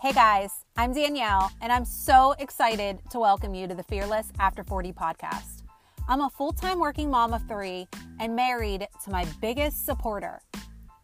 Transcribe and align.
Hey 0.00 0.12
guys, 0.12 0.52
I'm 0.76 0.92
Danielle, 0.92 1.50
and 1.60 1.72
I'm 1.72 1.84
so 1.84 2.36
excited 2.38 3.00
to 3.10 3.18
welcome 3.18 3.52
you 3.52 3.66
to 3.66 3.74
the 3.74 3.82
Fearless 3.82 4.30
After 4.38 4.62
40 4.62 4.92
podcast. 4.92 5.64
I'm 6.08 6.20
a 6.20 6.30
full 6.30 6.52
time 6.52 6.78
working 6.78 7.10
mom 7.10 7.34
of 7.34 7.42
three 7.48 7.88
and 8.20 8.36
married 8.36 8.86
to 9.02 9.10
my 9.10 9.26
biggest 9.40 9.84
supporter. 9.84 10.40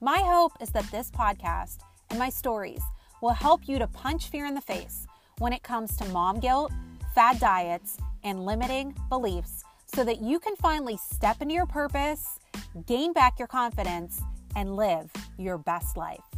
My 0.01 0.19
hope 0.19 0.53
is 0.61 0.71
that 0.71 0.89
this 0.93 1.11
podcast 1.11 1.79
and 2.11 2.21
my 2.21 2.29
stories 2.29 2.83
will 3.21 3.31
help 3.31 3.67
you 3.67 3.81
to 3.81 3.89
punch 3.89 4.29
fear 4.29 4.47
in 4.47 4.55
the 4.55 4.61
face 4.61 5.09
when 5.39 5.53
it 5.53 5.65
comes 5.65 5.97
to 5.97 6.05
mom 6.11 6.39
guilt, 6.39 6.71
fad 7.17 7.41
diets, 7.41 7.97
and 8.23 8.47
limiting 8.47 8.95
beliefs 9.09 9.65
so 9.93 10.05
that 10.05 10.23
you 10.23 10.39
can 10.39 10.55
finally 10.55 10.99
step 10.99 11.43
into 11.43 11.55
your 11.55 11.67
purpose, 11.67 12.39
gain 12.87 13.13
back 13.13 13.41
your 13.41 13.49
confidence, 13.49 14.23
and 14.55 14.77
live 14.77 15.11
your 15.37 15.59
best 15.59 15.97
life. 15.97 16.34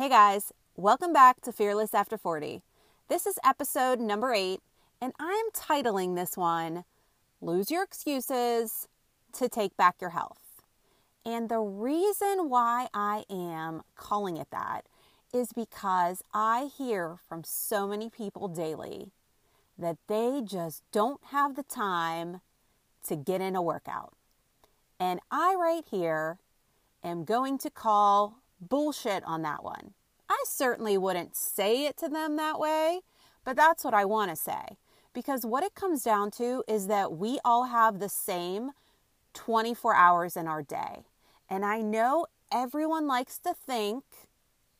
Hey 0.00 0.08
guys, 0.08 0.50
welcome 0.76 1.12
back 1.12 1.42
to 1.42 1.52
Fearless 1.52 1.92
After 1.92 2.16
40. 2.16 2.62
This 3.10 3.26
is 3.26 3.38
episode 3.44 4.00
number 4.00 4.32
eight, 4.32 4.60
and 4.98 5.12
I'm 5.20 5.44
titling 5.52 6.16
this 6.16 6.38
one 6.38 6.84
Lose 7.42 7.70
Your 7.70 7.82
Excuses 7.82 8.88
to 9.34 9.46
Take 9.46 9.76
Back 9.76 9.96
Your 10.00 10.08
Health. 10.08 10.62
And 11.26 11.50
the 11.50 11.58
reason 11.58 12.48
why 12.48 12.88
I 12.94 13.24
am 13.28 13.82
calling 13.94 14.38
it 14.38 14.50
that 14.50 14.86
is 15.34 15.52
because 15.52 16.22
I 16.32 16.70
hear 16.74 17.18
from 17.28 17.44
so 17.44 17.86
many 17.86 18.08
people 18.08 18.48
daily 18.48 19.10
that 19.78 19.98
they 20.06 20.40
just 20.42 20.82
don't 20.92 21.22
have 21.24 21.56
the 21.56 21.62
time 21.62 22.40
to 23.06 23.16
get 23.16 23.42
in 23.42 23.54
a 23.54 23.60
workout. 23.60 24.14
And 24.98 25.20
I, 25.30 25.54
right 25.56 25.84
here, 25.90 26.38
am 27.04 27.24
going 27.24 27.58
to 27.58 27.68
call 27.68 28.39
bullshit 28.60 29.24
on 29.24 29.42
that 29.42 29.64
one. 29.64 29.94
I 30.28 30.42
certainly 30.46 30.96
wouldn't 30.96 31.36
say 31.36 31.86
it 31.86 31.96
to 31.98 32.08
them 32.08 32.36
that 32.36 32.58
way, 32.58 33.00
but 33.44 33.56
that's 33.56 33.84
what 33.84 33.94
I 33.94 34.04
want 34.04 34.30
to 34.30 34.36
say. 34.36 34.76
Because 35.12 35.44
what 35.44 35.64
it 35.64 35.74
comes 35.74 36.04
down 36.04 36.30
to 36.32 36.62
is 36.68 36.86
that 36.86 37.12
we 37.12 37.40
all 37.44 37.64
have 37.64 37.98
the 37.98 38.08
same 38.08 38.70
24 39.34 39.94
hours 39.94 40.36
in 40.36 40.46
our 40.46 40.62
day. 40.62 41.04
And 41.48 41.64
I 41.64 41.80
know 41.80 42.26
everyone 42.52 43.08
likes 43.08 43.38
to 43.38 43.54
think, 43.54 44.04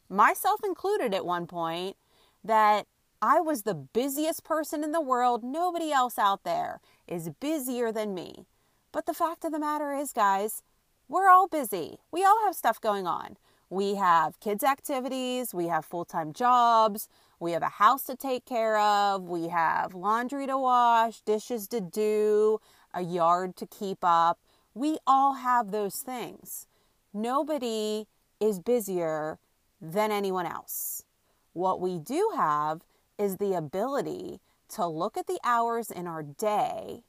myself 0.08 0.60
included 0.64 1.14
at 1.14 1.26
one 1.26 1.46
point, 1.46 1.96
that 2.44 2.86
I 3.22 3.40
was 3.40 3.62
the 3.62 3.74
busiest 3.74 4.44
person 4.44 4.82
in 4.84 4.92
the 4.92 5.00
world. 5.00 5.42
Nobody 5.42 5.92
else 5.92 6.18
out 6.18 6.44
there 6.44 6.80
is 7.06 7.30
busier 7.40 7.92
than 7.92 8.14
me. 8.14 8.46
But 8.92 9.06
the 9.06 9.14
fact 9.14 9.44
of 9.44 9.52
the 9.52 9.58
matter 9.58 9.92
is, 9.92 10.12
guys, 10.12 10.62
we're 11.08 11.28
all 11.28 11.48
busy. 11.48 11.98
We 12.10 12.24
all 12.24 12.40
have 12.44 12.54
stuff 12.54 12.80
going 12.80 13.06
on. 13.06 13.36
We 13.70 13.94
have 13.94 14.40
kids' 14.40 14.64
activities, 14.64 15.54
we 15.54 15.68
have 15.68 15.84
full 15.84 16.04
time 16.04 16.32
jobs, 16.32 17.08
we 17.38 17.52
have 17.52 17.62
a 17.62 17.68
house 17.68 18.02
to 18.06 18.16
take 18.16 18.44
care 18.44 18.76
of, 18.76 19.22
we 19.22 19.48
have 19.48 19.94
laundry 19.94 20.48
to 20.48 20.58
wash, 20.58 21.20
dishes 21.20 21.68
to 21.68 21.80
do, 21.80 22.60
a 22.92 23.02
yard 23.02 23.54
to 23.56 23.66
keep 23.66 23.98
up. 24.02 24.40
We 24.74 24.98
all 25.06 25.34
have 25.34 25.70
those 25.70 25.96
things. 26.00 26.66
Nobody 27.14 28.08
is 28.40 28.58
busier 28.58 29.38
than 29.80 30.10
anyone 30.10 30.46
else. 30.46 31.04
What 31.52 31.80
we 31.80 31.98
do 31.98 32.32
have 32.34 32.82
is 33.18 33.36
the 33.36 33.54
ability 33.54 34.40
to 34.70 34.86
look 34.86 35.16
at 35.16 35.28
the 35.28 35.38
hours 35.44 35.92
in 35.92 36.08
our 36.08 36.24
day 36.24 37.04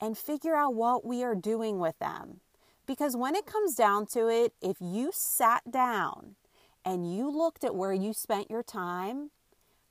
and 0.00 0.16
figure 0.16 0.54
out 0.54 0.74
what 0.74 1.04
we 1.04 1.24
are 1.24 1.34
doing 1.34 1.78
with 1.78 1.98
them. 1.98 2.40
Because 2.86 3.16
when 3.16 3.34
it 3.34 3.46
comes 3.46 3.74
down 3.74 4.06
to 4.06 4.28
it, 4.28 4.52
if 4.60 4.76
you 4.80 5.10
sat 5.12 5.70
down 5.70 6.36
and 6.84 7.10
you 7.10 7.30
looked 7.30 7.64
at 7.64 7.74
where 7.74 7.94
you 7.94 8.12
spent 8.12 8.50
your 8.50 8.62
time, 8.62 9.30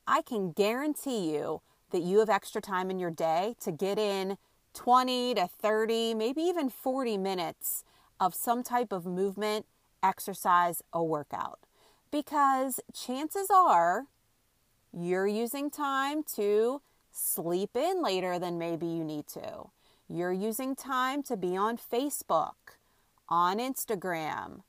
I 0.07 0.21
can 0.21 0.51
guarantee 0.51 1.33
you 1.33 1.61
that 1.91 2.03
you 2.03 2.19
have 2.19 2.29
extra 2.29 2.61
time 2.61 2.91
in 2.91 2.99
your 2.99 3.11
day 3.11 3.55
to 3.61 3.71
get 3.71 3.97
in 3.97 4.37
20 4.73 5.35
to 5.35 5.47
30, 5.47 6.13
maybe 6.13 6.41
even 6.41 6.69
40 6.69 7.17
minutes 7.17 7.83
of 8.19 8.35
some 8.35 8.63
type 8.63 8.91
of 8.91 9.05
movement, 9.05 9.65
exercise, 10.01 10.81
or 10.91 11.07
workout. 11.07 11.59
Because 12.11 12.79
chances 12.93 13.47
are 13.49 14.05
you're 14.91 15.27
using 15.27 15.71
time 15.71 16.23
to 16.35 16.81
sleep 17.11 17.75
in 17.75 18.03
later 18.03 18.37
than 18.37 18.59
maybe 18.59 18.85
you 18.85 19.03
need 19.03 19.27
to. 19.27 19.69
You're 20.07 20.33
using 20.33 20.75
time 20.75 21.23
to 21.23 21.37
be 21.37 21.57
on 21.57 21.77
Facebook 21.77 22.53
on 23.33 23.57
Instagram, 23.57 24.61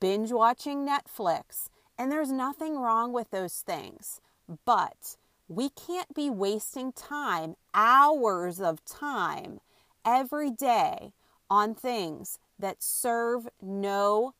binge 0.00 0.32
watching 0.32 0.88
Netflix, 0.88 1.68
and 1.98 2.10
there's 2.10 2.32
nothing 2.32 2.78
wrong 2.78 3.12
with 3.12 3.30
those 3.30 3.56
things. 3.56 4.22
But 4.64 5.18
we 5.48 5.68
can't 5.68 6.14
be 6.14 6.30
wasting 6.30 6.92
time, 6.92 7.56
hours 7.74 8.58
of 8.58 8.82
time, 8.86 9.60
every 10.02 10.50
day 10.50 11.12
on 11.50 11.74
things 11.74 12.38
that 12.58 12.82
serve 12.82 13.48
no 13.60 14.32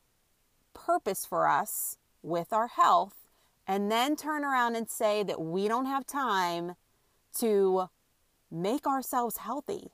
purpose 0.73 1.27
for 1.27 1.47
us 1.47 1.99
with 2.23 2.51
our 2.51 2.69
health, 2.69 3.27
and 3.67 3.93
then 3.93 4.17
turn 4.17 4.43
around 4.43 4.75
and 4.75 4.89
say 4.89 5.23
that 5.23 5.39
we 5.39 5.69
don't 5.69 5.85
have 5.85 6.07
time 6.07 6.77
to 7.41 7.91
make 8.51 8.87
ourselves 8.87 9.37
healthy. 9.37 9.91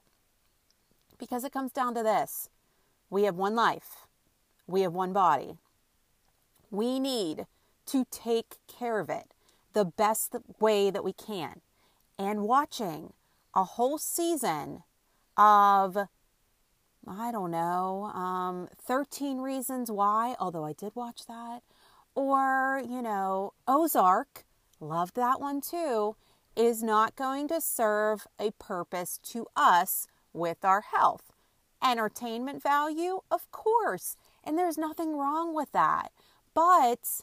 Because 1.19 1.43
it 1.43 1.53
comes 1.53 1.73
down 1.73 1.97
to 1.97 2.05
this 2.05 2.49
we 3.11 3.25
have 3.25 3.37
one 3.37 3.55
life, 3.55 4.07
we 4.67 4.83
have 4.83 4.93
one 4.93 5.13
body. 5.13 5.59
We 6.71 6.99
need 6.99 7.47
to 7.87 8.05
take 8.11 8.57
care 8.67 8.99
of 8.99 9.11
it 9.11 9.35
the 9.73 9.85
best 9.85 10.35
way 10.59 10.91
that 10.91 11.05
we 11.05 11.13
can. 11.13 11.61
And 12.19 12.43
watching 12.43 13.13
a 13.55 13.65
whole 13.65 13.99
season 13.99 14.83
of, 15.37 15.97
I 17.07 17.31
don't 17.31 17.51
know, 17.51 18.11
um, 18.15 18.69
13 18.81 19.39
Reasons 19.39 19.91
Why, 19.91 20.35
although 20.41 20.65
I 20.65 20.73
did 20.73 20.95
watch 20.95 21.27
that, 21.27 21.61
or, 22.15 22.83
you 22.89 23.03
know, 23.03 23.53
Ozark, 23.67 24.45
loved 24.81 25.17
that 25.17 25.41
one 25.41 25.61
too, 25.61 26.17
is 26.57 26.83
not 26.83 27.17
going 27.17 27.49
to 27.49 27.61
serve 27.61 28.27
a 28.39 28.53
purpose 28.53 29.19
to 29.25 29.47
us 29.57 30.07
with 30.33 30.65
our 30.65 30.83
health 30.83 31.34
entertainment 31.83 32.63
value? 32.63 33.21
Of 33.31 33.51
course. 33.51 34.17
And 34.43 34.59
there's 34.59 34.79
nothing 34.79 35.17
wrong 35.17 35.55
with 35.55 35.73
that. 35.73 36.13
But 36.55 37.23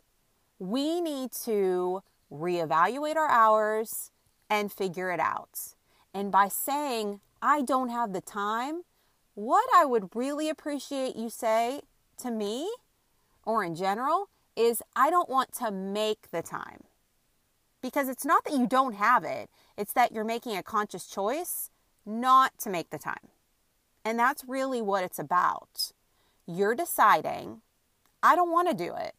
we 0.59 1.01
need 1.01 1.31
to 1.45 2.03
reevaluate 2.31 3.15
our 3.15 3.29
hours 3.29 4.11
and 4.49 4.71
figure 4.71 5.11
it 5.11 5.19
out. 5.19 5.75
And 6.13 6.31
by 6.31 6.47
saying, 6.47 7.21
I 7.41 7.61
don't 7.61 7.89
have 7.89 8.13
the 8.13 8.21
time, 8.21 8.83
what 9.33 9.67
I 9.75 9.85
would 9.85 10.15
really 10.15 10.49
appreciate 10.49 11.15
you 11.15 11.29
say 11.29 11.81
to 12.17 12.29
me 12.29 12.69
or 13.45 13.63
in 13.63 13.75
general 13.75 14.29
is, 14.55 14.81
I 14.95 15.09
don't 15.09 15.29
want 15.29 15.53
to 15.53 15.71
make 15.71 16.31
the 16.31 16.41
time. 16.41 16.83
Because 17.81 18.09
it's 18.09 18.25
not 18.25 18.43
that 18.43 18.53
you 18.53 18.67
don't 18.67 18.93
have 18.93 19.23
it, 19.23 19.49
it's 19.77 19.93
that 19.93 20.11
you're 20.11 20.23
making 20.23 20.55
a 20.55 20.63
conscious 20.63 21.07
choice 21.07 21.71
not 22.05 22.57
to 22.59 22.69
make 22.69 22.89
the 22.89 22.99
time. 22.99 23.29
And 24.03 24.17
that's 24.17 24.43
really 24.47 24.81
what 24.81 25.03
it's 25.03 25.19
about. 25.19 25.91
You're 26.47 26.75
deciding, 26.75 27.61
I 28.23 28.35
don't 28.35 28.51
want 28.51 28.69
to 28.69 28.75
do 28.75 28.93
it. 28.95 29.13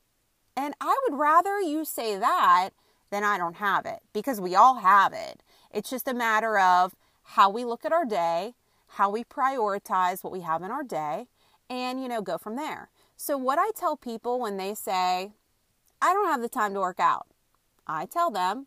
And 0.57 0.75
I 0.81 0.99
would 1.05 1.19
rather 1.19 1.61
you 1.61 1.85
say 1.85 2.19
that 2.19 2.71
than 3.11 3.25
I 3.25 3.39
don't 3.39 3.57
have 3.57 3.87
it 3.87 4.01
because 4.13 4.41
we 4.41 4.55
all 4.55 4.77
have 4.77 5.13
it. 5.13 5.43
It's 5.71 5.91
just 5.91 6.09
a 6.09 6.15
matter 6.15 6.59
of 6.59 6.95
how 7.23 7.49
we 7.49 7.65
look 7.65 7.85
at 7.85 7.93
our 7.93 8.05
day, 8.05 8.55
how 8.89 9.11
we 9.11 9.25
prioritize 9.25 10.23
what 10.23 10.33
we 10.33 10.41
have 10.41 10.63
in 10.63 10.71
our 10.71 10.83
day, 10.83 11.29
and, 11.71 12.03
you 12.03 12.09
know, 12.09 12.21
go 12.21 12.37
from 12.37 12.57
there. 12.57 12.91
So, 13.17 13.39
what 13.39 13.59
I 13.59 13.71
tell 13.77 13.97
people 13.97 14.41
when 14.41 14.57
they 14.57 14.75
say, 14.75 15.33
I 16.01 16.13
don't 16.13 16.29
have 16.29 16.43
the 16.43 16.49
time 16.49 16.75
to 16.75 16.81
work 16.81 17.01
out, 17.01 17.27
I 17.87 18.07
tell 18.07 18.31
them, 18.31 18.67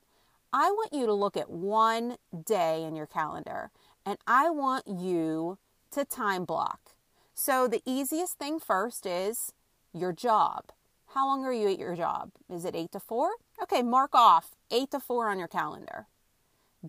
I 0.54 0.72
want 0.72 0.94
you 0.94 1.06
to 1.06 1.14
look 1.14 1.36
at 1.36 1.50
one 1.50 2.16
day 2.46 2.84
in 2.84 2.96
your 2.96 3.08
calendar 3.08 3.72
and 4.06 4.18
I 4.26 4.50
want 4.50 4.88
you 4.88 5.58
to 5.92 6.06
time 6.06 6.46
block. 6.46 6.92
So 7.34 7.68
the 7.68 7.82
easiest 7.86 8.38
thing 8.38 8.60
first 8.60 9.06
is 9.06 9.54
your 9.94 10.14
job. 10.14 10.72
How 11.14 11.28
long 11.28 11.46
are 11.46 11.54
you 11.54 11.70
at 11.70 11.80
your 11.80 11.96
job? 11.96 12.32
Is 12.50 12.66
it 12.66 12.76
8 12.76 12.92
to 12.92 13.00
4? 13.00 13.32
Okay, 13.64 13.82
mark 13.82 14.14
off 14.14 14.52
8 14.72 14.92
to 14.92 15.00
4 15.00 15.30
on 15.30 15.40
your 15.40 15.48
calendar. 15.48 16.08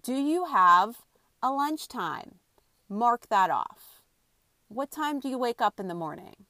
Do 0.00 0.14
you 0.14 0.46
have 0.46 0.96
a 1.43 1.50
lunchtime? 1.50 2.37
Mark 2.88 3.28
that 3.28 3.50
off. 3.50 4.02
What 4.69 4.90
time 4.90 5.20
do 5.20 5.28
you 5.28 5.38
wake 5.38 5.60
up 5.60 5.78
in 5.78 5.88
the 5.88 5.94
morning? 5.94 6.46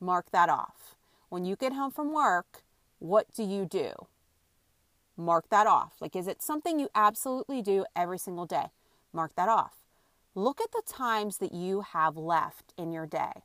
Mark 0.00 0.30
that 0.30 0.48
off. 0.48 0.96
When 1.28 1.44
you 1.44 1.56
get 1.56 1.72
home 1.72 1.90
from 1.90 2.12
work, 2.12 2.62
what 2.98 3.32
do 3.34 3.42
you 3.42 3.64
do? 3.64 3.92
Mark 5.16 5.48
that 5.48 5.66
off. 5.66 5.94
Like, 6.00 6.14
is 6.14 6.28
it 6.28 6.42
something 6.42 6.78
you 6.78 6.90
absolutely 6.94 7.62
do 7.62 7.86
every 7.94 8.18
single 8.18 8.46
day? 8.46 8.66
Mark 9.12 9.34
that 9.36 9.48
off. 9.48 9.72
Look 10.36 10.60
at 10.60 10.70
the 10.70 10.82
times 10.86 11.38
that 11.38 11.54
you 11.54 11.80
have 11.80 12.18
left 12.18 12.74
in 12.76 12.92
your 12.92 13.06
day. 13.06 13.42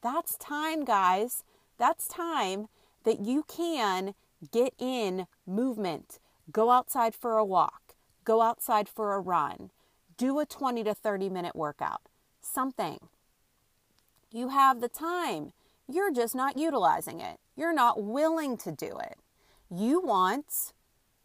That's 0.00 0.36
time, 0.36 0.84
guys, 0.84 1.42
That's 1.76 2.06
time 2.06 2.68
that 3.02 3.18
you 3.18 3.42
can 3.48 4.14
get 4.52 4.74
in 4.78 5.26
movement, 5.44 6.20
go 6.52 6.70
outside 6.70 7.16
for 7.16 7.36
a 7.36 7.44
walk, 7.44 7.96
go 8.24 8.42
outside 8.42 8.88
for 8.88 9.14
a 9.14 9.20
run, 9.20 9.70
do 10.16 10.38
a 10.38 10.46
20 10.46 10.84
to 10.84 10.94
30 10.94 11.28
minute 11.30 11.56
workout, 11.56 12.02
something. 12.40 13.08
You 14.30 14.50
have 14.50 14.80
the 14.80 14.88
time. 14.88 15.52
You're 15.88 16.12
just 16.12 16.36
not 16.36 16.56
utilizing 16.56 17.20
it. 17.20 17.38
You're 17.56 17.74
not 17.74 18.04
willing 18.04 18.56
to 18.58 18.70
do 18.70 18.96
it. 19.00 19.18
You 19.68 20.00
want 20.00 20.72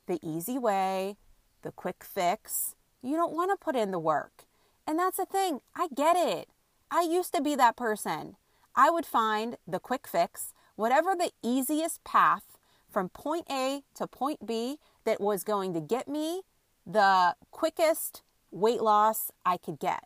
the 0.07 0.17
easy 0.23 0.57
way, 0.57 1.17
the 1.61 1.71
quick 1.71 2.03
fix. 2.03 2.73
You 3.03 3.15
don't 3.15 3.33
want 3.33 3.51
to 3.51 3.63
put 3.63 3.75
in 3.75 3.91
the 3.91 3.99
work. 3.99 4.48
And 4.89 4.97
that's 4.97 5.17
the 5.17 5.25
thing. 5.27 5.59
I 5.75 5.87
get 5.95 6.17
it. 6.17 6.49
I 6.89 7.03
used 7.03 7.31
to 7.35 7.43
be 7.43 7.53
that 7.53 7.77
person. 7.77 8.37
I 8.75 8.89
would 8.89 9.05
find 9.05 9.55
the 9.67 9.79
quick 9.79 10.07
fix, 10.07 10.51
whatever 10.75 11.13
the 11.15 11.29
easiest 11.43 12.03
path 12.03 12.57
from 12.89 13.09
point 13.09 13.45
A 13.51 13.83
to 13.93 14.07
point 14.07 14.47
B 14.47 14.77
that 15.05 15.21
was 15.21 15.43
going 15.43 15.75
to 15.75 15.79
get 15.79 16.07
me 16.07 16.41
the 16.87 17.35
quickest 17.51 18.23
weight 18.49 18.81
loss 18.81 19.29
I 19.45 19.57
could 19.57 19.77
get. 19.77 20.05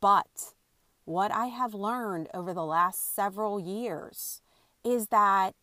But 0.00 0.54
what 1.06 1.32
I 1.32 1.46
have 1.46 1.74
learned 1.74 2.28
over 2.32 2.54
the 2.54 2.64
last 2.64 3.16
several 3.16 3.58
years 3.58 4.42
is 4.84 5.08
that 5.08 5.56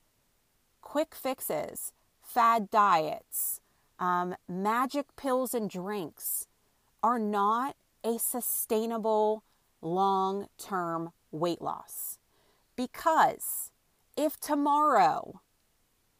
quick 0.81 1.15
fixes, 1.15 1.93
fad 2.21 2.69
diets, 2.69 3.61
um, 3.97 4.35
magic 4.49 5.15
pills 5.15 5.53
and 5.53 5.69
drinks 5.69 6.47
are 7.01 7.17
not 7.17 7.77
a 8.03 8.17
sustainable 8.19 9.43
long 9.81 10.47
term 10.57 11.11
weight 11.31 11.61
loss. 11.61 12.19
Because 12.75 13.71
if 14.17 14.39
tomorrow 14.39 15.41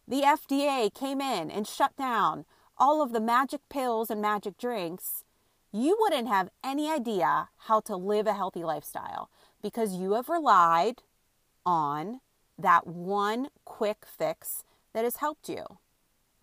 the 0.07 0.21
FDA 0.21 0.93
came 0.93 1.21
in 1.21 1.49
and 1.49 1.67
shut 1.67 1.95
down 1.95 2.45
all 2.77 3.01
of 3.01 3.13
the 3.13 3.21
magic 3.21 3.61
pills 3.69 4.09
and 4.09 4.21
magic 4.21 4.57
drinks, 4.57 5.23
you 5.71 5.95
wouldn't 5.99 6.27
have 6.27 6.49
any 6.63 6.91
idea 6.91 7.49
how 7.67 7.79
to 7.81 7.95
live 7.95 8.27
a 8.27 8.33
healthy 8.33 8.63
lifestyle 8.63 9.29
because 9.61 9.95
you 9.95 10.13
have 10.13 10.27
relied 10.27 11.03
on 11.65 12.19
that 12.57 12.87
one 12.87 13.47
quick 13.65 14.05
fix 14.05 14.63
that 14.93 15.03
has 15.03 15.17
helped 15.17 15.47
you. 15.47 15.63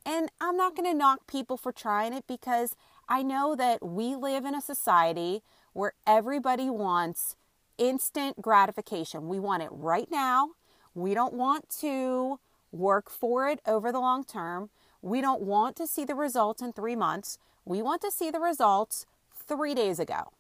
And 0.06 0.31
I'm 0.40 0.56
not 0.56 0.75
going 0.75 0.90
to 0.90 0.96
knock 0.96 1.26
people 1.26 1.56
for 1.56 1.73
trying 1.73 2.14
it 2.14 2.25
because 2.26 2.75
I 3.09 3.23
know 3.23 3.57
that 3.57 3.85
we 3.85 4.15
live 4.15 4.45
in 4.45 4.55
a 4.55 4.61
society 4.61 5.43
where 5.73 5.95
everybody 6.07 6.69
wants 6.69 7.37
instant 7.79 8.43
gratification. 8.43 9.29
We 9.29 9.39
want 9.39 9.63
it 9.63 9.71
right 9.73 10.11
now. 10.11 10.51
We 10.95 11.15
don't 11.15 11.35
want 11.35 11.71
to 11.81 12.39
work 12.71 13.09
for 13.09 13.49
it 13.49 13.61
over 13.67 13.91
the 13.91 14.01
long 14.01 14.25
term. 14.25 14.69
We 15.01 15.21
don't 15.21 15.43
want 15.43 15.77
to 15.77 15.87
see 15.87 16.05
the 16.05 16.15
results 16.15 16.61
in 16.61 16.73
three 16.73 16.97
months. 16.97 17.39
We 17.65 17.81
want 17.83 18.03
to 18.03 18.11
see 18.11 18.31
the 18.31 18.41
results 18.41 19.07
three 19.35 19.75
days 19.75 19.99
ago. 19.99 20.33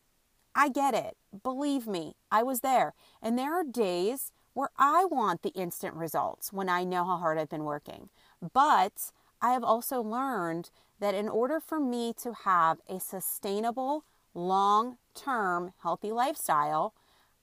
I 0.54 0.68
get 0.68 0.94
it. 0.94 1.16
Believe 1.42 1.86
me, 1.86 2.16
I 2.30 2.42
was 2.42 2.60
there. 2.60 2.94
And 3.22 3.38
there 3.38 3.54
are 3.54 3.64
days 3.64 4.32
where 4.54 4.70
I 4.76 5.04
want 5.04 5.42
the 5.42 5.50
instant 5.50 5.94
results 5.94 6.52
when 6.52 6.68
I 6.68 6.82
know 6.84 7.04
how 7.04 7.18
hard 7.18 7.38
I've 7.38 7.48
been 7.48 7.64
working. 7.64 8.08
But 8.52 9.12
I 9.40 9.52
have 9.52 9.62
also 9.62 10.02
learned 10.02 10.70
that 11.00 11.14
in 11.14 11.28
order 11.28 11.60
for 11.60 11.78
me 11.80 12.12
to 12.22 12.32
have 12.44 12.78
a 12.88 13.00
sustainable, 13.00 14.04
long 14.34 14.98
term 15.14 15.72
healthy 15.82 16.10
lifestyle, 16.10 16.94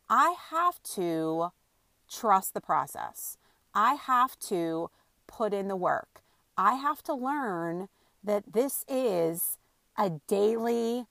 I 0.10 0.36
have 0.52 0.82
to 0.96 1.50
trust 2.10 2.54
the 2.54 2.62
process. 2.62 3.38
I 3.74 3.96
have 3.96 4.38
to 4.40 4.90
put 5.28 5.54
in 5.54 5.68
the 5.68 5.76
work. 5.76 6.22
I 6.58 6.76
have 6.76 7.04
to 7.04 7.14
learn 7.14 7.90
that 8.24 8.54
this 8.54 8.86
is 8.88 9.58
a 9.98 10.12
daily 10.28 11.06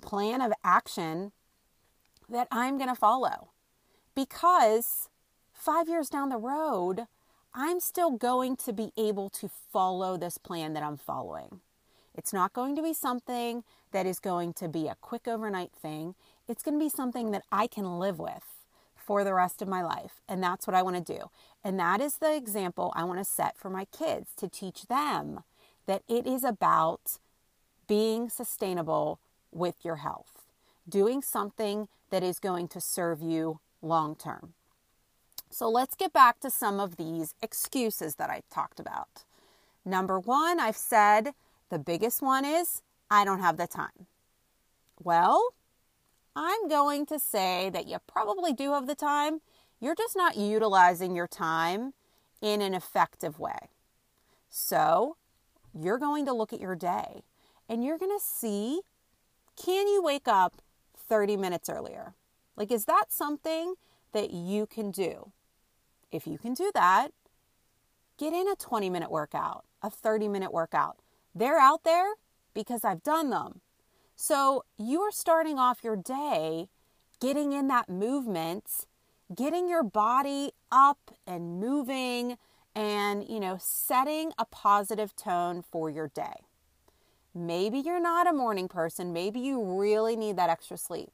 plan 0.00 0.40
of 0.40 0.52
action 0.64 1.32
that 2.28 2.48
I'm 2.50 2.76
going 2.76 2.88
to 2.88 2.94
follow. 2.94 3.50
Because 4.14 5.08
five 5.52 5.88
years 5.88 6.08
down 6.08 6.28
the 6.28 6.36
road, 6.36 7.06
I'm 7.54 7.80
still 7.80 8.10
going 8.10 8.56
to 8.56 8.72
be 8.72 8.92
able 8.96 9.28
to 9.30 9.50
follow 9.70 10.16
this 10.16 10.38
plan 10.38 10.72
that 10.72 10.82
I'm 10.82 10.96
following. 10.96 11.60
It's 12.14 12.32
not 12.32 12.54
going 12.54 12.76
to 12.76 12.82
be 12.82 12.94
something 12.94 13.62
that 13.92 14.06
is 14.06 14.20
going 14.20 14.54
to 14.54 14.68
be 14.68 14.88
a 14.88 14.96
quick 15.02 15.28
overnight 15.28 15.72
thing. 15.72 16.14
It's 16.48 16.62
going 16.62 16.78
to 16.78 16.84
be 16.84 16.88
something 16.88 17.30
that 17.32 17.42
I 17.52 17.66
can 17.66 17.98
live 17.98 18.18
with 18.18 18.42
for 18.96 19.22
the 19.22 19.34
rest 19.34 19.60
of 19.60 19.68
my 19.68 19.82
life. 19.82 20.22
And 20.26 20.42
that's 20.42 20.66
what 20.66 20.74
I 20.74 20.82
want 20.82 20.96
to 20.96 21.18
do. 21.18 21.30
And 21.62 21.78
that 21.78 22.00
is 22.00 22.16
the 22.16 22.34
example 22.34 22.90
I 22.96 23.04
want 23.04 23.18
to 23.18 23.24
set 23.24 23.58
for 23.58 23.68
my 23.68 23.84
kids 23.86 24.30
to 24.36 24.48
teach 24.48 24.86
them 24.86 25.40
that 25.86 26.02
it 26.08 26.26
is 26.26 26.44
about 26.44 27.18
being 27.86 28.30
sustainable 28.30 29.18
with 29.50 29.74
your 29.84 29.96
health, 29.96 30.46
doing 30.88 31.20
something 31.20 31.88
that 32.08 32.22
is 32.22 32.38
going 32.38 32.68
to 32.68 32.80
serve 32.80 33.20
you 33.20 33.60
long 33.82 34.16
term. 34.16 34.54
So 35.52 35.68
let's 35.68 35.94
get 35.94 36.14
back 36.14 36.40
to 36.40 36.50
some 36.50 36.80
of 36.80 36.96
these 36.96 37.34
excuses 37.42 38.14
that 38.14 38.30
I 38.30 38.40
talked 38.50 38.80
about. 38.80 39.24
Number 39.84 40.18
one, 40.18 40.58
I've 40.58 40.78
said 40.78 41.34
the 41.68 41.78
biggest 41.78 42.22
one 42.22 42.46
is 42.46 42.80
I 43.10 43.26
don't 43.26 43.40
have 43.40 43.58
the 43.58 43.66
time. 43.66 44.06
Well, 44.98 45.52
I'm 46.34 46.68
going 46.68 47.04
to 47.04 47.18
say 47.18 47.68
that 47.68 47.86
you 47.86 47.98
probably 48.06 48.54
do 48.54 48.72
have 48.72 48.86
the 48.86 48.94
time. 48.94 49.42
You're 49.78 49.94
just 49.94 50.16
not 50.16 50.38
utilizing 50.38 51.14
your 51.14 51.28
time 51.28 51.92
in 52.40 52.62
an 52.62 52.72
effective 52.72 53.38
way. 53.38 53.68
So, 54.48 55.18
you're 55.78 55.98
going 55.98 56.24
to 56.24 56.32
look 56.32 56.54
at 56.54 56.62
your 56.62 56.76
day 56.76 57.24
and 57.68 57.84
you're 57.84 57.98
going 57.98 58.18
to 58.18 58.24
see 58.24 58.80
can 59.62 59.86
you 59.86 60.02
wake 60.02 60.28
up 60.28 60.62
30 60.96 61.36
minutes 61.36 61.68
earlier? 61.68 62.14
Like, 62.56 62.72
is 62.72 62.86
that 62.86 63.06
something 63.10 63.74
that 64.14 64.30
you 64.30 64.64
can 64.64 64.90
do? 64.90 65.30
If 66.12 66.26
you 66.26 66.38
can 66.38 66.54
do 66.54 66.70
that, 66.74 67.08
get 68.18 68.32
in 68.32 68.46
a 68.46 68.54
20 68.54 68.90
minute 68.90 69.10
workout, 69.10 69.64
a 69.82 69.90
30 69.90 70.28
minute 70.28 70.52
workout. 70.52 70.98
They're 71.34 71.58
out 71.58 71.82
there 71.84 72.14
because 72.54 72.84
I've 72.84 73.02
done 73.02 73.30
them. 73.30 73.62
So 74.14 74.64
you're 74.78 75.10
starting 75.10 75.58
off 75.58 75.82
your 75.82 75.96
day 75.96 76.68
getting 77.22 77.52
in 77.52 77.68
that 77.68 77.88
movement, 77.88 78.86
getting 79.34 79.68
your 79.68 79.84
body 79.84 80.50
up 80.72 81.12
and 81.26 81.60
moving 81.60 82.36
and, 82.74 83.24
you 83.28 83.38
know, 83.38 83.56
setting 83.60 84.32
a 84.38 84.44
positive 84.44 85.14
tone 85.14 85.62
for 85.62 85.88
your 85.88 86.08
day. 86.08 86.44
Maybe 87.34 87.78
you're 87.78 88.00
not 88.00 88.26
a 88.26 88.32
morning 88.32 88.68
person. 88.68 89.12
Maybe 89.12 89.40
you 89.40 89.62
really 89.62 90.16
need 90.16 90.36
that 90.36 90.50
extra 90.50 90.76
sleep. 90.76 91.12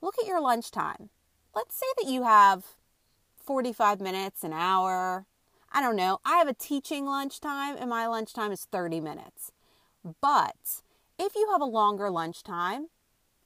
Look 0.00 0.16
at 0.20 0.26
your 0.26 0.40
lunchtime. 0.40 1.08
Let's 1.54 1.76
say 1.76 1.86
that 2.02 2.10
you 2.10 2.24
have 2.24 2.64
45 3.48 4.02
minutes, 4.02 4.44
an 4.44 4.52
hour. 4.52 5.24
I 5.72 5.80
don't 5.80 5.96
know. 5.96 6.18
I 6.22 6.36
have 6.36 6.48
a 6.48 6.52
teaching 6.52 7.06
lunchtime 7.06 7.76
and 7.78 7.88
my 7.88 8.06
lunchtime 8.06 8.52
is 8.52 8.66
30 8.70 9.00
minutes. 9.00 9.52
But 10.20 10.82
if 11.18 11.34
you 11.34 11.48
have 11.50 11.62
a 11.62 11.64
longer 11.64 12.10
lunchtime 12.10 12.88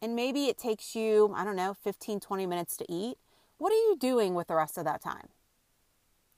and 0.02 0.16
maybe 0.16 0.46
it 0.46 0.58
takes 0.58 0.96
you, 0.96 1.32
I 1.36 1.44
don't 1.44 1.54
know, 1.54 1.72
15, 1.72 2.18
20 2.18 2.46
minutes 2.46 2.76
to 2.78 2.92
eat, 2.92 3.16
what 3.58 3.72
are 3.72 3.76
you 3.76 3.96
doing 3.96 4.34
with 4.34 4.48
the 4.48 4.56
rest 4.56 4.76
of 4.76 4.84
that 4.86 5.00
time? 5.00 5.28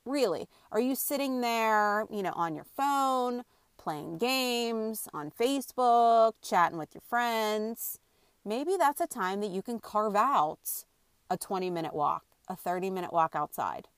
Really? 0.05 0.47
Are 0.71 0.81
you 0.81 0.95
sitting 0.95 1.41
there, 1.41 2.05
you 2.11 2.23
know, 2.23 2.35
on 2.37 2.55
your 2.55 2.67
phone? 2.77 3.45
playing 3.77 4.17
games 4.17 5.09
on 5.13 5.31
Facebook, 5.31 6.33
chatting 6.43 6.79
with 6.79 6.95
your 6.95 7.03
friends. 7.03 8.01
Maybe 8.43 8.77
that's 8.79 9.01
a 9.01 9.07
time 9.07 9.41
that 9.43 9.51
you 9.51 9.61
can 9.61 9.79
carve 9.79 10.17
out 10.17 10.85
a 11.29 11.37
20 11.37 11.69
minute 11.69 11.93
walk, 11.95 12.25
a 12.49 12.57
30 12.57 12.91
minute 12.91 13.13
walk 13.13 13.35
outside. 13.35 13.89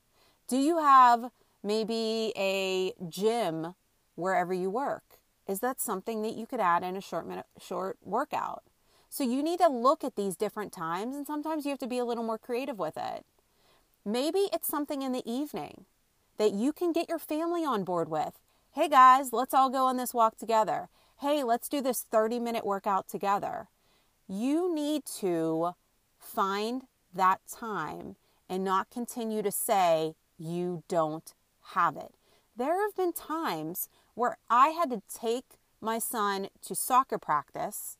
Do 0.48 0.56
you 0.56 0.78
have 0.78 1.30
maybe 1.62 2.32
a 2.36 2.92
gym 3.08 3.74
wherever 4.14 4.54
you 4.54 4.70
work? 4.70 5.18
Is 5.46 5.60
that 5.60 5.80
something 5.80 6.22
that 6.22 6.34
you 6.34 6.46
could 6.46 6.60
add 6.60 6.82
in 6.82 6.96
a 6.96 7.00
short 7.00 7.26
minute 7.26 7.46
short 7.60 7.98
workout? 8.02 8.62
So 9.08 9.24
you 9.24 9.42
need 9.42 9.60
to 9.60 9.68
look 9.68 10.04
at 10.04 10.16
these 10.16 10.36
different 10.36 10.72
times 10.72 11.16
and 11.16 11.26
sometimes 11.26 11.64
you 11.64 11.70
have 11.70 11.78
to 11.80 11.86
be 11.86 11.98
a 11.98 12.04
little 12.04 12.24
more 12.24 12.38
creative 12.38 12.78
with 12.78 12.96
it. 12.96 13.24
Maybe 14.04 14.48
it's 14.52 14.68
something 14.68 15.02
in 15.02 15.12
the 15.12 15.28
evening 15.30 15.84
that 16.38 16.52
you 16.52 16.72
can 16.72 16.92
get 16.92 17.08
your 17.08 17.18
family 17.18 17.64
on 17.64 17.84
board 17.84 18.08
with 18.08 18.38
hey 18.76 18.90
guys, 18.90 19.32
let's 19.32 19.54
all 19.54 19.70
go 19.70 19.86
on 19.86 19.96
this 19.96 20.12
walk 20.12 20.36
together. 20.36 20.90
Hey, 21.20 21.42
let's 21.42 21.66
do 21.66 21.80
this 21.80 22.04
30 22.10 22.38
minute 22.38 22.66
workout 22.66 23.08
together. 23.08 23.68
You 24.28 24.74
need 24.74 25.06
to 25.20 25.72
find 26.18 26.82
that 27.14 27.40
time 27.50 28.16
and 28.48 28.64
not 28.64 28.90
continue 28.90 29.42
to 29.42 29.50
say 29.50 30.14
you 30.38 30.82
don't 30.88 31.34
have 31.72 31.96
it. 31.96 32.14
There 32.56 32.82
have 32.82 32.96
been 32.96 33.12
times 33.12 33.88
where 34.14 34.38
I 34.48 34.68
had 34.68 34.90
to 34.90 35.02
take 35.12 35.58
my 35.80 35.98
son 35.98 36.48
to 36.62 36.74
soccer 36.74 37.18
practice. 37.18 37.98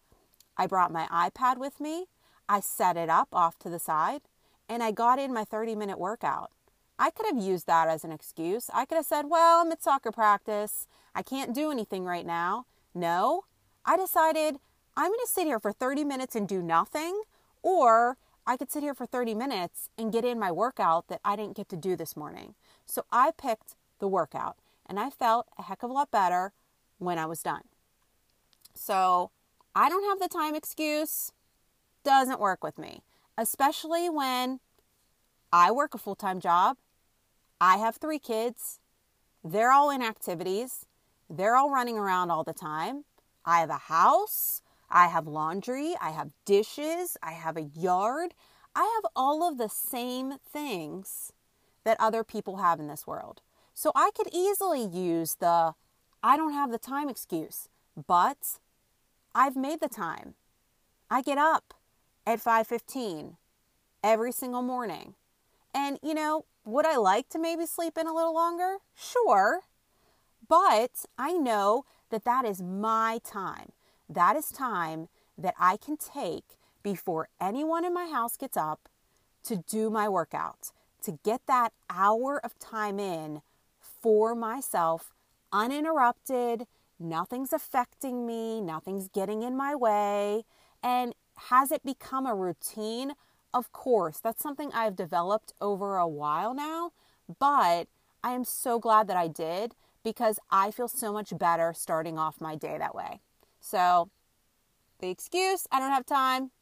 I 0.57 0.67
brought 0.67 0.93
my 0.93 1.07
iPad 1.07 1.59
with 1.59 1.81
me, 1.81 2.07
I 2.49 2.61
set 2.61 2.97
it 2.97 3.11
up 3.11 3.29
off 3.33 3.59
to 3.61 3.69
the 3.69 3.79
side, 3.79 4.23
and 4.69 4.83
I 4.83 4.93
got 4.93 5.19
in 5.19 5.33
my 5.33 5.45
30 5.45 5.75
minute 5.75 5.99
workout. 5.99 6.51
I 6.99 7.11
could 7.11 7.27
have 7.27 7.37
used 7.37 7.67
that 7.67 7.89
as 7.89 8.05
an 8.05 8.13
excuse. 8.13 8.71
I 8.73 8.87
could 8.87 8.97
have 8.97 9.05
said, 9.05 9.27
Well, 9.29 9.61
I'm 9.61 9.73
at 9.73 9.83
soccer 9.83 10.13
practice. 10.13 10.87
I 11.15 11.23
can't 11.23 11.55
do 11.55 11.71
anything 11.71 12.05
right 12.05 12.25
now. 12.25 12.67
No, 12.95 13.45
I 13.85 13.97
decided 13.97 14.57
I'm 14.97 15.11
going 15.11 15.21
to 15.21 15.31
sit 15.31 15.47
here 15.47 15.61
for 15.61 15.73
30 15.73 16.05
minutes 16.05 16.35
and 16.35 16.49
do 16.49 16.63
nothing, 16.63 17.21
or 17.63 18.17
I 18.47 18.57
could 18.57 18.71
sit 18.71 18.83
here 18.83 18.95
for 18.95 19.07
30 19.07 19.35
minutes 19.35 19.91
and 19.99 20.13
get 20.13 20.25
in 20.25 20.39
my 20.39 20.53
workout 20.53 21.09
that 21.09 21.21
I 21.25 21.35
didn't 21.35 21.57
get 21.57 21.69
to 21.71 21.77
do 21.77 21.97
this 21.97 22.17
morning. 22.17 22.55
So 22.85 23.05
I 23.11 23.33
picked 23.37 23.75
the 23.99 24.07
workout 24.07 24.57
and 24.87 25.01
I 25.01 25.11
felt 25.11 25.49
a 25.59 25.63
heck 25.63 25.83
of 25.83 25.91
a 25.91 25.93
lot 25.93 26.11
better 26.13 26.53
when 26.99 27.19
I 27.19 27.27
was 27.27 27.43
done. 27.43 27.63
So 28.75 29.31
I 29.75 29.89
don't 29.89 30.05
have 30.05 30.21
the 30.21 30.33
time 30.33 30.55
excuse. 30.55 31.33
Doesn't 32.05 32.39
work 32.39 32.63
with 32.63 32.79
me, 32.79 33.03
especially 33.37 34.09
when 34.09 34.61
I 35.53 35.73
work 35.73 35.95
a 35.95 35.99
full 35.99 36.15
time 36.15 36.41
job. 36.41 36.77
I 37.61 37.79
have 37.79 37.97
three 37.97 38.21
kids. 38.21 38.79
They're 39.43 39.73
all 39.73 39.91
in 39.91 40.03
activities. 40.03 40.87
They're 41.29 41.57
all 41.57 41.71
running 41.71 41.99
around 41.99 42.31
all 42.31 42.45
the 42.45 42.53
time. 42.53 43.05
I 43.45 43.61
have 43.61 43.71
a 43.71 43.79
house. 43.79 44.63
I 44.91 45.09
have 45.09 45.27
laundry. 45.27 45.95
I 46.01 46.11
have 46.11 46.31
dishes. 46.45 47.17
I 47.23 47.33
have 47.33 47.57
a 47.57 47.63
yard. 47.63 48.35
I 48.75 48.83
have 48.83 49.11
all 49.17 49.47
of 49.47 49.59
the 49.59 49.69
same 49.69 50.35
things 50.39 51.33
that 51.85 51.97
other 52.01 52.23
people 52.25 52.59
have 52.59 52.79
in 52.79 52.89
this 52.89 53.07
world. 53.07 53.41
So 53.75 53.93
I 53.95 54.11
could 54.15 54.29
easily 54.33 54.85
use 54.85 55.37
the 55.37 55.75
I 56.23 56.37
don't 56.37 56.53
have 56.53 56.73
the 56.73 56.79
time 56.79 57.09
excuse, 57.09 57.69
but 58.07 58.59
I've 59.35 59.55
made 59.55 59.81
the 59.81 59.89
time. 59.89 60.35
I 61.11 61.23
get 61.23 61.39
up 61.39 61.75
at 62.27 62.41
5:15 62.41 63.37
every 64.03 64.33
single 64.33 64.63
morning. 64.63 65.15
And 65.75 65.99
you 66.03 66.15
know, 66.15 66.47
would 66.65 66.87
I 66.87 66.97
like 66.97 67.29
to 67.31 67.39
maybe 67.39 67.67
sleep 67.67 67.97
in 67.97 68.07
a 68.07 68.15
little 68.15 68.35
longer? 68.35 68.79
Sure. 68.95 69.61
But 70.49 71.05
I 71.19 71.33
know 71.33 71.85
that 72.11 72.25
that 72.25 72.45
is 72.45 72.63
my 72.63 73.21
time. 73.25 73.73
That 74.09 74.37
is 74.37 74.51
time 74.51 75.09
that 75.37 75.55
I 75.59 75.77
can 75.77 75.97
take 75.97 76.57
before 76.83 77.29
anyone 77.41 77.85
in 77.85 77.93
my 77.93 78.07
house 78.07 78.37
gets 78.37 78.57
up 78.57 78.89
to 79.45 79.57
do 79.57 79.91
my 79.91 80.09
workout, 80.09 80.71
to 81.03 81.19
get 81.25 81.43
that 81.47 81.73
hour 81.91 82.41
of 82.45 82.59
time 82.59 82.99
in 82.99 83.43
for 83.81 84.35
myself, 84.35 85.13
uninterrupted. 85.53 86.67
Nothing's 86.99 87.53
affecting 87.53 88.27
me, 88.27 88.61
nothing's 88.61 89.09
getting 89.09 89.43
in 89.43 89.57
my 89.57 89.75
way. 89.75 90.45
And 90.83 91.15
has 91.49 91.71
it 91.71 91.85
become 91.85 92.27
a 92.27 92.35
routine? 92.35 93.13
Of 93.53 93.73
course, 93.73 94.19
that's 94.19 94.43
something 94.43 94.71
I've 94.73 94.97
developed 94.97 95.53
over 95.61 95.97
a 95.97 96.09
while 96.09 96.55
now, 96.55 96.93
but 97.39 97.89
I 98.23 98.33
am 98.33 98.45
so 98.45 98.79
glad 98.79 99.09
that 99.09 99.17
I 99.17 99.29
did 99.29 99.75
because 100.03 100.39
I 100.51 100.71
feel 100.71 100.89
so 100.89 101.13
much 101.13 101.37
better 101.37 101.73
starting 101.77 102.19
off 102.19 102.41
my 102.41 102.55
day 102.55 102.77
that 102.79 102.95
way. 102.95 103.21
So, 103.67 104.11
the 105.01 105.11
excuse, 105.11 105.67
I 105.73 105.81
don't 105.81 105.91
have 105.91 106.07
time, 106.07 106.53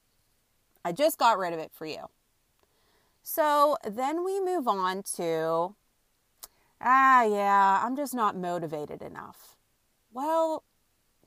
I 0.87 0.93
just 0.93 1.19
got 1.19 1.37
rid 1.37 1.53
of 1.53 1.59
it 1.59 1.71
for 1.71 1.85
you. 1.85 2.07
So 3.23 3.77
then 3.87 4.25
we 4.25 4.41
move 4.41 4.67
on 4.67 5.03
to, 5.17 5.75
ah, 6.81 7.25
yeah, 7.25 7.83
I'm 7.85 7.95
just 7.95 8.15
not 8.15 8.39
motivated 8.39 9.03
enough. 9.03 9.57
Well, 10.15 10.65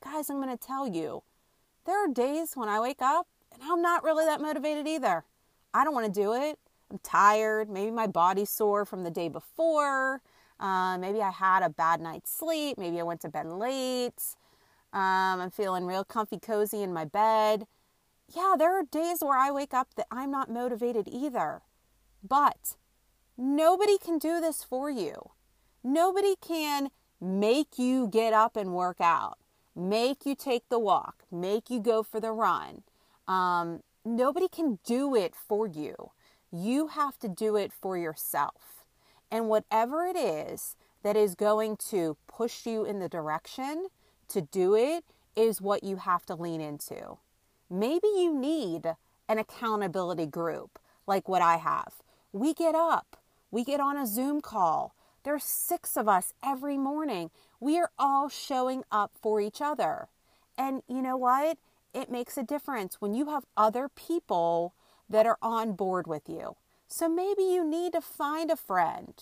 guys, 0.04 0.32
I'm 0.32 0.42
going 0.42 0.50
to 0.50 0.58
tell 0.58 0.88
you, 0.88 1.22
there 1.86 2.04
are 2.04 2.12
days 2.12 2.58
when 2.58 2.70
I 2.70 2.80
wake 2.80 3.04
up 3.04 3.28
and 3.54 3.62
I'm 3.62 3.84
not 3.84 4.04
really 4.04 4.26
that 4.26 4.42
motivated 4.42 4.88
either. 4.88 5.26
I 5.76 5.84
don't 5.84 5.94
want 5.94 6.12
to 6.12 6.22
do 6.22 6.34
it. 6.34 6.58
I'm 6.90 6.98
tired. 7.04 7.70
Maybe 7.70 7.92
my 7.92 8.08
body's 8.08 8.50
sore 8.50 8.84
from 8.84 9.04
the 9.04 9.12
day 9.12 9.30
before. 9.30 10.22
Uh, 10.60 10.98
maybe 10.98 11.22
I 11.22 11.30
had 11.30 11.62
a 11.62 11.70
bad 11.70 12.02
night's 12.02 12.36
sleep. 12.36 12.80
Maybe 12.80 13.00
I 13.00 13.04
went 13.04 13.22
to 13.22 13.30
bed 13.30 13.46
late. 13.46 14.36
Um, 14.98 15.42
I'm 15.42 15.52
feeling 15.52 15.86
real 15.86 16.04
comfy, 16.04 16.40
cozy 16.40 16.82
in 16.82 16.92
my 16.92 17.06
bed. 17.06 17.68
Yeah, 18.36 18.56
there 18.58 18.80
are 18.80 18.84
days 18.84 19.20
where 19.22 19.38
I 19.38 19.52
wake 19.52 19.72
up 19.72 19.90
that 19.94 20.08
I'm 20.10 20.32
not 20.32 20.50
motivated 20.50 21.08
either. 21.08 21.62
But 22.28 22.78
nobody 23.38 24.00
can 24.00 24.18
do 24.18 24.42
this 24.42 24.64
for 24.64 24.90
you. 24.90 25.30
Nobody 25.84 26.34
can 26.42 26.90
make 27.22 27.78
you 27.78 28.08
get 28.08 28.34
up 28.34 28.56
and 28.56 28.74
work 28.74 29.00
out, 29.00 29.38
make 29.76 30.26
you 30.26 30.34
take 30.34 30.68
the 30.68 30.80
walk, 30.80 31.26
make 31.32 31.70
you 31.70 31.80
go 31.80 32.02
for 32.02 32.20
the 32.20 32.32
run. 32.32 32.82
Um, 33.28 33.84
nobody 34.04 34.48
can 34.48 34.80
do 34.84 35.16
it 35.16 35.36
for 35.36 35.68
you. 35.68 36.10
You 36.52 36.88
have 36.88 37.20
to 37.20 37.28
do 37.28 37.56
it 37.56 37.72
for 37.72 38.00
yourself. 38.00 38.84
And 39.30 39.48
whatever 39.48 40.06
it 40.06 40.18
is 40.18 40.76
that 41.04 41.16
is 41.16 41.36
going 41.36 41.78
to 41.92 42.18
push 42.26 42.66
you 42.66 42.84
in 42.84 42.98
the 42.98 43.08
direction 43.08 43.90
to 44.30 44.42
do 44.42 44.76
it 44.76 45.04
is 45.36 45.62
what 45.62 45.84
you 45.84 45.98
have 45.98 46.26
to 46.26 46.36
lean 46.36 46.62
into. 46.62 47.18
Maybe 47.70 48.08
you 48.08 48.34
need 48.34 48.96
an 49.30 49.38
accountability 49.38 50.26
group 50.26 50.80
like 51.06 51.28
what 51.28 51.42
I 51.42 51.58
have. 51.58 51.94
We 52.32 52.54
get 52.54 52.76
up, 52.76 53.18
we 53.52 53.64
get 53.64 53.80
on 53.80 53.98
a 53.98 54.08
Zoom 54.08 54.42
call. 54.42 54.96
There's 55.24 55.44
six 55.44 55.98
of 55.98 56.08
us 56.08 56.34
every 56.44 56.78
morning. 56.78 57.32
We 57.60 57.78
are 57.80 57.92
all 58.00 58.30
showing 58.30 58.84
up 58.92 59.12
for 59.22 59.42
each 59.42 59.62
other. 59.62 60.08
And 60.58 60.84
you 60.88 61.02
know 61.02 61.18
what? 61.18 61.58
It 61.94 62.10
makes 62.10 62.38
a 62.38 62.44
difference 62.44 63.02
when 63.02 63.14
you 63.14 63.26
have 63.26 63.46
other 63.56 63.90
people 63.90 64.74
that 65.10 65.26
are 65.26 65.38
on 65.42 65.74
board 65.74 66.08
with 66.08 66.30
you. 66.30 66.56
So 66.88 67.10
maybe 67.10 67.44
you 67.44 67.66
need 67.66 67.94
to 67.94 68.02
find 68.02 68.50
a 68.50 68.56
friend. 68.56 69.14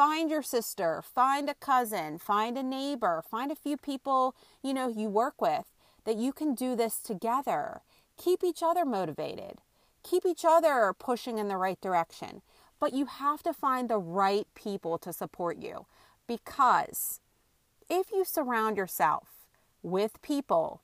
Find 0.00 0.30
your 0.30 0.42
sister, 0.42 1.02
find 1.02 1.50
a 1.50 1.54
cousin, 1.54 2.16
find 2.16 2.56
a 2.56 2.62
neighbor, 2.62 3.22
find 3.30 3.52
a 3.52 3.54
few 3.54 3.76
people, 3.76 4.34
you 4.62 4.72
know, 4.72 4.88
you 4.88 5.10
work 5.10 5.42
with 5.42 5.66
that 6.06 6.16
you 6.16 6.32
can 6.32 6.54
do 6.54 6.74
this 6.74 6.98
together. 7.00 7.82
Keep 8.16 8.42
each 8.42 8.62
other 8.62 8.86
motivated. 8.86 9.58
Keep 10.02 10.24
each 10.24 10.42
other 10.42 10.94
pushing 10.98 11.36
in 11.36 11.48
the 11.48 11.58
right 11.58 11.78
direction. 11.82 12.40
But 12.78 12.94
you 12.94 13.04
have 13.04 13.42
to 13.42 13.52
find 13.52 13.90
the 13.90 13.98
right 13.98 14.46
people 14.54 14.96
to 14.96 15.12
support 15.12 15.58
you 15.58 15.84
because 16.26 17.20
if 17.90 18.10
you 18.10 18.24
surround 18.24 18.78
yourself 18.78 19.28
with 19.82 20.22
people 20.22 20.80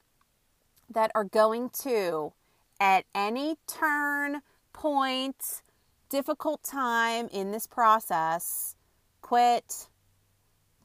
that 0.91 1.11
are 1.15 1.25
going 1.25 1.71
to, 1.85 2.35
at 2.79 3.07
any 3.15 3.57
turn, 3.67 4.43
point, 4.75 5.63
difficult 6.11 6.63
time 6.63 7.29
in 7.33 7.51
this 7.51 7.67
process, 7.67 8.77
quit, 9.27 9.89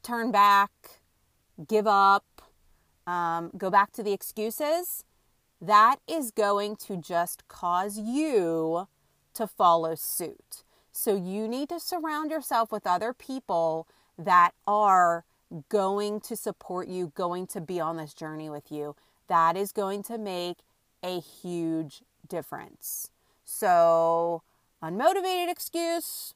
turn 0.01 0.31
back, 0.31 0.71
give 1.67 1.85
up, 1.85 2.25
um, 3.05 3.51
go 3.55 3.69
back 3.69 3.91
to 3.91 4.01
the 4.01 4.11
excuses, 4.11 5.03
that 5.61 5.97
is 6.07 6.31
going 6.31 6.75
to 6.75 6.97
just 6.97 7.47
cause 7.47 7.99
you 7.99 8.87
to 9.35 9.45
follow 9.45 9.93
suit. 9.93 10.63
So 10.91 11.15
you 11.15 11.47
need 11.47 11.69
to 11.69 11.79
surround 11.79 12.31
yourself 12.31 12.71
with 12.71 12.87
other 12.87 13.13
people 13.13 13.87
that 14.17 14.53
are 14.65 15.23
going 15.69 16.19
to 16.21 16.35
support 16.35 16.87
you, 16.87 17.11
going 17.13 17.45
to 17.45 17.61
be 17.61 17.79
on 17.79 17.97
this 17.97 18.15
journey 18.15 18.49
with 18.49 18.71
you. 18.71 18.95
That 19.27 19.55
is 19.55 19.71
going 19.71 20.01
to 20.03 20.17
make 20.17 20.57
a 21.03 21.19
huge 21.19 22.01
difference. 22.27 23.11
So, 23.45 24.41
unmotivated 24.83 25.51
excuse, 25.51 26.33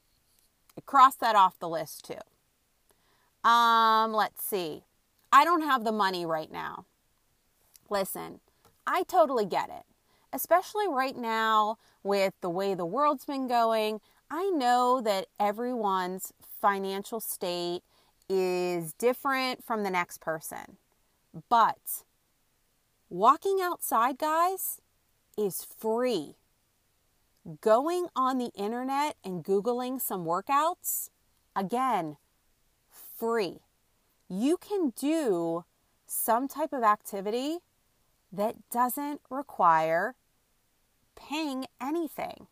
I 0.77 0.81
crossed 0.85 1.19
that 1.21 1.35
off 1.35 1.59
the 1.59 1.69
list 1.69 2.05
too. 2.05 3.49
Um, 3.49 4.13
let's 4.13 4.43
see. 4.43 4.83
I 5.31 5.43
don't 5.43 5.61
have 5.61 5.83
the 5.83 5.91
money 5.91 6.25
right 6.25 6.51
now. 6.51 6.85
Listen, 7.89 8.39
I 8.87 9.03
totally 9.03 9.45
get 9.45 9.69
it. 9.69 9.83
Especially 10.33 10.87
right 10.87 11.15
now 11.15 11.77
with 12.03 12.33
the 12.41 12.49
way 12.49 12.73
the 12.73 12.85
world's 12.85 13.25
been 13.25 13.47
going. 13.47 14.01
I 14.29 14.49
know 14.49 15.01
that 15.01 15.27
everyone's 15.39 16.33
financial 16.61 17.19
state 17.19 17.81
is 18.27 18.93
different 18.93 19.63
from 19.63 19.83
the 19.83 19.91
next 19.91 20.19
person. 20.19 20.77
But 21.49 22.03
walking 23.09 23.59
outside, 23.61 24.17
guys, 24.17 24.81
is 25.37 25.63
free 25.63 26.35
going 27.61 28.07
on 28.15 28.37
the 28.37 28.51
internet 28.55 29.15
and 29.23 29.43
Googling 29.43 30.01
some 30.01 30.25
workouts, 30.25 31.09
again, 31.55 32.17
free. 32.89 33.59
You 34.27 34.57
can 34.57 34.93
do 34.99 35.65
some 36.07 36.47
type 36.47 36.73
of 36.73 36.83
activity 36.83 37.59
that 38.31 38.55
doesn't 38.71 39.21
require 39.29 40.15
paying 41.15 41.65
anything. 41.81 42.47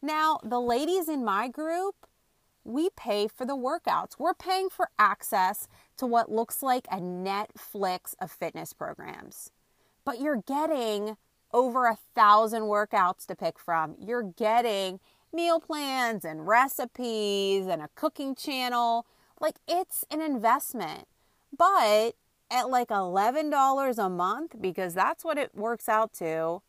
Now, 0.00 0.38
the 0.42 0.60
ladies 0.60 1.08
in 1.08 1.24
my 1.24 1.48
group, 1.48 1.94
we 2.64 2.90
pay 2.96 3.28
for 3.28 3.44
the 3.44 3.56
workouts. 3.56 4.18
We're 4.18 4.34
paying 4.34 4.68
for 4.70 4.90
access 4.98 5.68
to 5.98 6.06
what 6.06 6.30
looks 6.30 6.62
like 6.62 6.86
a 6.90 6.96
Netflix 6.96 8.14
of 8.20 8.30
fitness 8.30 8.72
programs. 8.72 9.50
But 10.04 10.20
you're 10.20 10.42
getting 10.46 11.16
over 11.52 11.86
a 11.86 11.98
thousand 12.14 12.62
workouts 12.62 13.26
to 13.26 13.36
pick 13.36 13.58
from. 13.58 13.96
You're 13.98 14.22
getting 14.22 15.00
meal 15.32 15.60
plans 15.60 16.24
and 16.24 16.46
recipes 16.46 17.66
and 17.66 17.82
a 17.82 17.88
cooking 17.94 18.34
channel. 18.34 19.06
Like 19.40 19.56
it's 19.68 20.04
an 20.10 20.20
investment. 20.20 21.06
But 21.56 22.14
at 22.50 22.70
like 22.70 22.88
$11 22.88 23.98
a 23.98 24.08
month, 24.08 24.56
because 24.60 24.94
that's 24.94 25.24
what 25.24 25.38
it 25.38 25.54
works 25.54 25.88
out 25.88 26.12
to, 26.14 26.62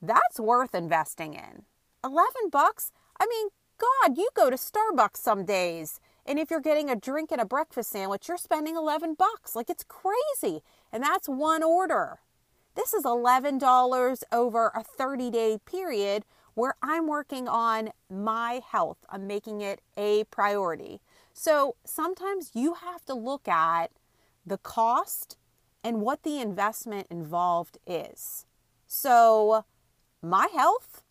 that's 0.00 0.40
worth 0.40 0.74
investing 0.74 1.34
in. 1.34 1.64
11 2.04 2.50
bucks? 2.50 2.92
I 3.20 3.26
mean, 3.26 3.48
God, 3.78 4.16
you 4.16 4.28
go 4.34 4.50
to 4.50 4.56
Starbucks 4.56 5.16
some 5.16 5.44
days. 5.44 6.00
And 6.26 6.38
if 6.38 6.50
you're 6.50 6.60
getting 6.60 6.88
a 6.88 6.96
drink 6.96 7.32
and 7.32 7.40
a 7.40 7.44
breakfast 7.44 7.90
sandwich, 7.90 8.28
you're 8.28 8.36
spending 8.36 8.76
11 8.76 9.14
bucks. 9.14 9.56
Like 9.56 9.70
it's 9.70 9.84
crazy. 9.84 10.62
And 10.92 11.02
that's 11.02 11.28
one 11.28 11.62
order. 11.62 12.20
This 12.74 12.94
is 12.94 13.04
$11 13.04 14.22
over 14.32 14.72
a 14.74 14.82
30 14.82 15.30
day 15.30 15.58
period 15.66 16.24
where 16.54 16.74
I'm 16.82 17.06
working 17.06 17.48
on 17.48 17.90
my 18.10 18.60
health. 18.66 18.98
I'm 19.10 19.26
making 19.26 19.60
it 19.60 19.80
a 19.96 20.24
priority. 20.24 21.00
So 21.32 21.76
sometimes 21.84 22.52
you 22.54 22.74
have 22.74 23.04
to 23.06 23.14
look 23.14 23.48
at 23.48 23.90
the 24.44 24.58
cost 24.58 25.36
and 25.84 26.00
what 26.00 26.22
the 26.22 26.40
investment 26.40 27.06
involved 27.10 27.78
is. 27.86 28.46
So, 28.86 29.64
my 30.22 30.48
health, 30.54 31.02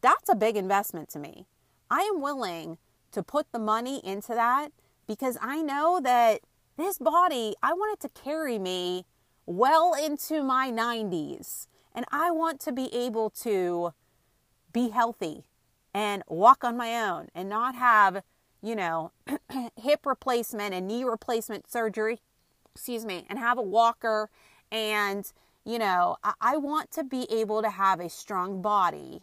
that's 0.00 0.28
a 0.28 0.34
big 0.34 0.56
investment 0.56 1.08
to 1.10 1.18
me. 1.18 1.46
I 1.90 2.00
am 2.00 2.20
willing 2.20 2.78
to 3.12 3.22
put 3.22 3.52
the 3.52 3.58
money 3.58 4.00
into 4.04 4.34
that 4.34 4.72
because 5.06 5.36
I 5.40 5.62
know 5.62 6.00
that 6.02 6.40
this 6.76 6.98
body, 6.98 7.54
I 7.62 7.72
want 7.74 7.92
it 7.92 8.08
to 8.08 8.22
carry 8.22 8.58
me 8.58 9.04
well 9.50 9.94
into 9.94 10.42
my 10.42 10.70
90s. 10.70 11.66
And 11.94 12.04
I 12.12 12.30
want 12.30 12.60
to 12.60 12.72
be 12.72 12.92
able 12.94 13.30
to 13.30 13.92
be 14.72 14.90
healthy 14.90 15.44
and 15.92 16.22
walk 16.28 16.62
on 16.62 16.76
my 16.76 17.04
own 17.04 17.28
and 17.34 17.48
not 17.48 17.74
have, 17.74 18.22
you 18.62 18.76
know, 18.76 19.10
hip 19.76 20.06
replacement 20.06 20.72
and 20.72 20.86
knee 20.86 21.02
replacement 21.02 21.70
surgery, 21.70 22.20
excuse 22.74 23.04
me, 23.04 23.26
and 23.28 23.40
have 23.40 23.58
a 23.58 23.62
walker. 23.62 24.30
And, 24.70 25.30
you 25.64 25.80
know, 25.80 26.16
I, 26.40 26.56
want 26.56 26.92
to 26.92 27.02
be 27.02 27.26
able 27.28 27.60
to 27.62 27.70
have 27.70 27.98
a 27.98 28.08
strong 28.08 28.62
body 28.62 29.22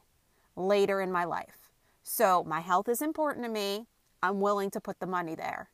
later 0.58 1.00
in 1.00 1.10
my 1.10 1.24
life. 1.24 1.70
So 2.04 2.44
my 2.44 2.60
health 2.60 2.90
is 2.90 3.02
important 3.02 3.46
to 3.46 3.50
me. 3.50 3.88
I'm 4.22 4.42
willing 4.42 4.72
to 4.72 4.82
put 4.82 5.00
the 5.00 5.08
money 5.08 5.36
there. 5.36 5.70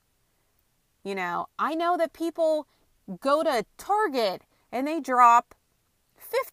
You 1.03 1.15
know, 1.15 1.47
I 1.57 1.73
know 1.73 1.97
that 1.97 2.13
people 2.13 2.67
go 3.19 3.43
to 3.43 3.65
Target 3.77 4.43
and 4.71 4.87
they 4.87 4.99
drop 4.99 5.55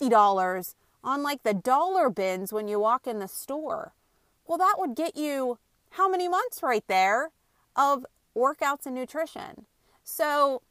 $50 0.01 0.75
on 1.03 1.23
like 1.23 1.43
the 1.43 1.55
dollar 1.55 2.11
bins 2.11 2.53
when 2.53 2.69
you 2.69 2.79
walk 2.79 3.07
in 3.07 3.19
the 3.19 3.29
store. 3.29 3.93
Well, 4.47 4.59
that 4.59 4.77
would 4.79 4.95
get 4.95 5.17
you 5.17 5.59
how 5.91 6.09
many 6.09 6.29
months 6.29 6.63
right 6.63 6.85
there 6.87 7.31
of 7.77 8.05
workouts 8.37 8.87
and 8.87 8.95
nutrition? 8.95 9.67
So 10.05 10.63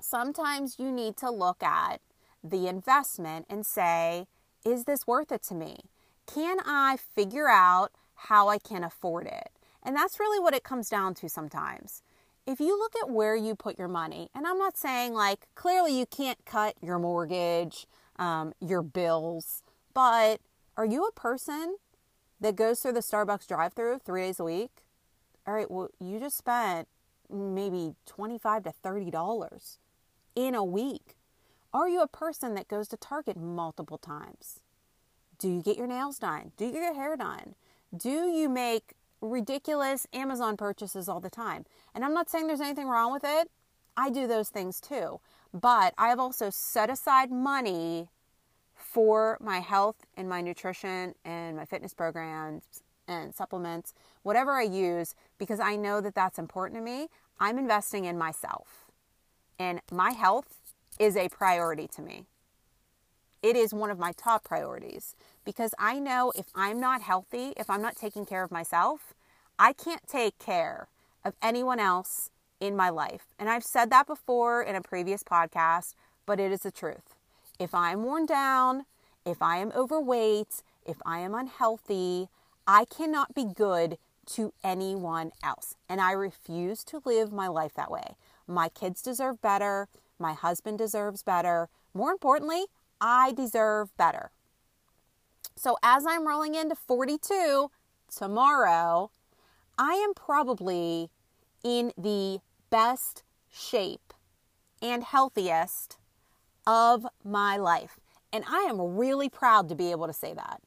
sometimes 0.00 0.76
you 0.78 0.90
need 0.90 1.16
to 1.18 1.30
look 1.30 1.62
at 1.62 2.00
the 2.42 2.68
investment 2.68 3.46
and 3.48 3.64
say, 3.64 4.26
is 4.64 4.84
this 4.84 5.06
worth 5.06 5.32
it 5.32 5.42
to 5.44 5.54
me? 5.54 5.78
Can 6.26 6.58
I 6.64 6.98
figure 7.14 7.48
out 7.48 7.90
how 8.14 8.48
I 8.48 8.58
can 8.58 8.84
afford 8.84 9.26
it? 9.26 9.50
And 9.82 9.96
that's 9.96 10.20
really 10.20 10.40
what 10.40 10.54
it 10.54 10.64
comes 10.64 10.88
down 10.88 11.14
to 11.14 11.28
sometimes. 11.28 12.02
If 12.48 12.60
you 12.60 12.78
look 12.78 12.94
at 13.02 13.10
where 13.10 13.36
you 13.36 13.54
put 13.54 13.78
your 13.78 13.88
money, 13.88 14.30
and 14.34 14.46
I'm 14.46 14.56
not 14.56 14.74
saying 14.74 15.12
like 15.12 15.46
clearly 15.54 15.98
you 15.98 16.06
can't 16.06 16.42
cut 16.46 16.76
your 16.80 16.98
mortgage, 16.98 17.86
um, 18.16 18.54
your 18.58 18.80
bills, 18.80 19.62
but 19.92 20.40
are 20.74 20.86
you 20.86 21.04
a 21.04 21.12
person 21.12 21.76
that 22.40 22.56
goes 22.56 22.80
through 22.80 22.92
the 22.92 23.00
Starbucks 23.00 23.46
drive 23.46 23.74
through 23.74 23.98
three 23.98 24.22
days 24.22 24.40
a 24.40 24.44
week? 24.44 24.70
All 25.46 25.52
right, 25.52 25.70
well, 25.70 25.90
you 26.00 26.18
just 26.18 26.38
spent 26.38 26.88
maybe 27.30 27.96
25 28.06 28.64
to 28.64 28.72
$30 28.82 29.78
in 30.34 30.54
a 30.54 30.64
week. 30.64 31.16
Are 31.74 31.86
you 31.86 32.00
a 32.00 32.08
person 32.08 32.54
that 32.54 32.66
goes 32.66 32.88
to 32.88 32.96
Target 32.96 33.36
multiple 33.36 33.98
times? 33.98 34.60
Do 35.38 35.50
you 35.50 35.60
get 35.60 35.76
your 35.76 35.86
nails 35.86 36.18
done? 36.18 36.52
Do 36.56 36.64
you 36.64 36.72
get 36.72 36.82
your 36.82 36.94
hair 36.94 37.14
done? 37.14 37.56
Do 37.94 38.08
you 38.08 38.48
make 38.48 38.94
ridiculous 39.20 40.06
Amazon 40.12 40.56
purchases 40.56 41.08
all 41.08 41.20
the 41.20 41.30
time? 41.30 41.64
And 41.94 42.04
I'm 42.04 42.14
not 42.14 42.30
saying 42.30 42.46
there's 42.46 42.60
anything 42.60 42.88
wrong 42.88 43.12
with 43.12 43.24
it. 43.24 43.50
I 43.96 44.10
do 44.10 44.26
those 44.26 44.48
things 44.48 44.80
too. 44.80 45.20
But 45.52 45.94
I 45.96 46.08
have 46.08 46.20
also 46.20 46.50
set 46.50 46.90
aside 46.90 47.30
money 47.30 48.08
for 48.74 49.38
my 49.40 49.58
health 49.58 49.96
and 50.16 50.28
my 50.28 50.40
nutrition 50.40 51.14
and 51.24 51.56
my 51.56 51.64
fitness 51.64 51.94
programs 51.94 52.62
and 53.08 53.34
supplements, 53.34 53.94
whatever 54.22 54.52
I 54.52 54.62
use, 54.62 55.14
because 55.38 55.60
I 55.60 55.76
know 55.76 56.00
that 56.00 56.14
that's 56.14 56.38
important 56.38 56.78
to 56.78 56.84
me. 56.84 57.08
I'm 57.40 57.58
investing 57.58 58.04
in 58.04 58.18
myself. 58.18 58.90
And 59.58 59.80
my 59.90 60.10
health 60.10 60.56
is 60.98 61.16
a 61.16 61.28
priority 61.28 61.88
to 61.88 62.02
me. 62.02 62.26
It 63.42 63.56
is 63.56 63.72
one 63.72 63.90
of 63.90 63.98
my 63.98 64.12
top 64.12 64.44
priorities 64.44 65.14
because 65.48 65.74
I 65.78 65.98
know 65.98 66.30
if 66.36 66.44
I'm 66.54 66.78
not 66.78 67.00
healthy, 67.00 67.54
if 67.56 67.70
I'm 67.70 67.80
not 67.80 67.96
taking 67.96 68.26
care 68.26 68.42
of 68.42 68.50
myself, 68.50 69.14
I 69.58 69.72
can't 69.72 70.06
take 70.06 70.38
care 70.38 70.88
of 71.24 71.32
anyone 71.40 71.80
else 71.80 72.28
in 72.60 72.76
my 72.76 72.90
life. 72.90 73.28
And 73.38 73.48
I've 73.48 73.64
said 73.64 73.88
that 73.88 74.06
before 74.06 74.60
in 74.60 74.76
a 74.76 74.82
previous 74.82 75.22
podcast, 75.22 75.94
but 76.26 76.38
it 76.38 76.52
is 76.52 76.60
the 76.60 76.70
truth. 76.70 77.14
If 77.58 77.74
I'm 77.74 78.02
worn 78.02 78.26
down, 78.26 78.84
if 79.24 79.40
I 79.40 79.56
am 79.56 79.72
overweight, 79.74 80.62
if 80.84 80.98
I 81.06 81.20
am 81.20 81.34
unhealthy, 81.34 82.28
I 82.66 82.84
cannot 82.84 83.34
be 83.34 83.46
good 83.46 83.96
to 84.34 84.52
anyone 84.62 85.32
else. 85.42 85.76
And 85.88 85.98
I 85.98 86.12
refuse 86.12 86.84
to 86.84 87.00
live 87.06 87.32
my 87.32 87.48
life 87.48 87.72
that 87.72 87.90
way. 87.90 88.16
My 88.46 88.68
kids 88.68 89.00
deserve 89.00 89.40
better. 89.40 89.88
My 90.18 90.34
husband 90.34 90.76
deserves 90.76 91.22
better. 91.22 91.70
More 91.94 92.10
importantly, 92.10 92.66
I 93.00 93.32
deserve 93.32 93.96
better. 93.96 94.30
So 95.58 95.76
as 95.82 96.06
I'm 96.06 96.26
rolling 96.26 96.54
into 96.54 96.76
42 96.76 97.70
tomorrow, 98.14 99.10
I 99.76 99.94
am 99.94 100.14
probably 100.14 101.10
in 101.64 101.92
the 101.98 102.38
best 102.70 103.24
shape 103.50 104.12
and 104.80 105.02
healthiest 105.02 105.98
of 106.64 107.06
my 107.24 107.56
life. 107.56 107.98
And 108.32 108.44
I 108.48 108.66
am 108.68 108.96
really 108.96 109.28
proud 109.28 109.68
to 109.68 109.74
be 109.74 109.90
able 109.90 110.06
to 110.06 110.12
say 110.12 110.32
that 110.32 110.60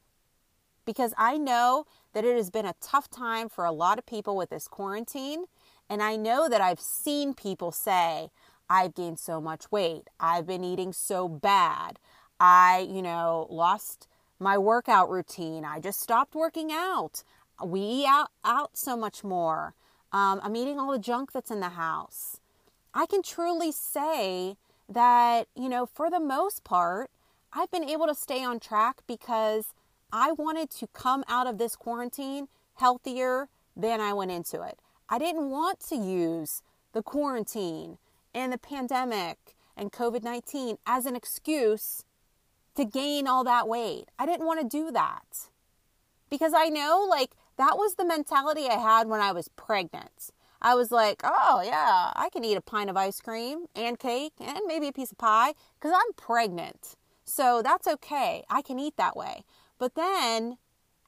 because 0.84 1.14
I 1.16 1.38
know 1.38 1.86
that 2.12 2.26
it 2.26 2.36
has 2.36 2.50
been 2.50 2.66
a 2.66 2.74
tough 2.82 3.08
time 3.08 3.48
for 3.48 3.64
a 3.64 3.72
lot 3.72 3.98
of 3.98 4.04
people 4.04 4.36
with 4.36 4.50
this 4.50 4.68
quarantine. 4.68 5.44
And 5.88 6.02
I 6.02 6.16
know 6.16 6.50
that 6.50 6.60
I've 6.60 6.80
seen 6.80 7.32
people 7.32 7.72
say, 7.72 8.28
I've 8.68 8.94
gained 8.94 9.20
so 9.20 9.40
much 9.40 9.70
weight. 9.70 10.08
I've 10.20 10.46
been 10.46 10.64
eating 10.64 10.92
so 10.92 11.28
bad. 11.28 11.98
I, 12.38 12.86
you 12.90 13.00
know, 13.00 13.46
lost 13.48 14.08
my 14.42 14.58
workout 14.58 15.08
routine. 15.08 15.64
I 15.64 15.78
just 15.78 16.00
stopped 16.00 16.34
working 16.34 16.70
out. 16.72 17.22
We 17.64 17.80
eat 17.80 18.06
out, 18.06 18.30
out 18.44 18.76
so 18.76 18.96
much 18.96 19.22
more. 19.22 19.74
Um, 20.12 20.40
I'm 20.42 20.56
eating 20.56 20.78
all 20.78 20.92
the 20.92 20.98
junk 20.98 21.32
that's 21.32 21.50
in 21.50 21.60
the 21.60 21.70
house. 21.70 22.40
I 22.92 23.06
can 23.06 23.22
truly 23.22 23.72
say 23.72 24.56
that, 24.88 25.46
you 25.54 25.68
know, 25.68 25.86
for 25.86 26.10
the 26.10 26.20
most 26.20 26.64
part, 26.64 27.10
I've 27.52 27.70
been 27.70 27.88
able 27.88 28.06
to 28.06 28.14
stay 28.14 28.44
on 28.44 28.60
track 28.60 29.02
because 29.06 29.72
I 30.12 30.32
wanted 30.32 30.70
to 30.70 30.86
come 30.88 31.24
out 31.28 31.46
of 31.46 31.58
this 31.58 31.76
quarantine 31.76 32.48
healthier 32.74 33.48
than 33.76 34.00
I 34.00 34.12
went 34.12 34.30
into 34.30 34.62
it. 34.62 34.78
I 35.08 35.18
didn't 35.18 35.50
want 35.50 35.80
to 35.88 35.96
use 35.96 36.62
the 36.92 37.02
quarantine 37.02 37.98
and 38.34 38.52
the 38.52 38.58
pandemic 38.58 39.54
and 39.76 39.92
COVID 39.92 40.22
19 40.22 40.76
as 40.86 41.06
an 41.06 41.16
excuse 41.16 42.04
to 42.76 42.84
gain 42.84 43.26
all 43.26 43.44
that 43.44 43.68
weight. 43.68 44.06
I 44.18 44.26
didn't 44.26 44.46
want 44.46 44.60
to 44.60 44.66
do 44.68 44.90
that 44.92 45.48
because 46.30 46.52
I 46.54 46.68
know, 46.68 47.06
like, 47.08 47.32
that 47.58 47.76
was 47.76 47.94
the 47.94 48.04
mentality 48.04 48.66
I 48.66 48.78
had 48.78 49.08
when 49.08 49.20
I 49.20 49.32
was 49.32 49.48
pregnant. 49.48 50.30
I 50.60 50.74
was 50.74 50.90
like, 50.90 51.20
oh, 51.24 51.62
yeah, 51.64 52.12
I 52.14 52.28
can 52.32 52.44
eat 52.44 52.56
a 52.56 52.60
pint 52.60 52.88
of 52.88 52.96
ice 52.96 53.20
cream 53.20 53.66
and 53.74 53.98
cake 53.98 54.32
and 54.40 54.60
maybe 54.66 54.88
a 54.88 54.92
piece 54.92 55.12
of 55.12 55.18
pie 55.18 55.54
because 55.74 55.92
I'm 55.94 56.12
pregnant. 56.16 56.94
So 57.24 57.62
that's 57.62 57.86
okay. 57.86 58.44
I 58.48 58.62
can 58.62 58.78
eat 58.78 58.96
that 58.96 59.16
way. 59.16 59.42
But 59.78 59.94
then 59.96 60.58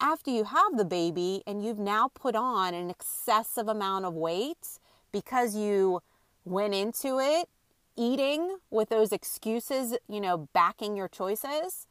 after 0.01 0.31
you 0.31 0.45
have 0.45 0.77
the 0.77 0.85
baby 0.85 1.43
and 1.47 1.65
you've 1.65 1.79
now 1.79 2.11
put 2.13 2.35
on 2.35 2.75
an 2.75 2.91
excessive 2.91 3.69
amount 3.69 4.05
of 4.05 4.15
weight 4.15 4.79
because 5.13 5.57
you 5.57 6.01
went 6.45 6.75
into 6.75 7.19
it 7.21 7.49
eating 7.97 8.59
with 8.71 8.89
those 8.89 9.13
excuses, 9.13 9.97
you 10.09 10.21
know, 10.21 10.49
backing 10.53 10.97
your 10.97 11.09
choices, 11.09 11.87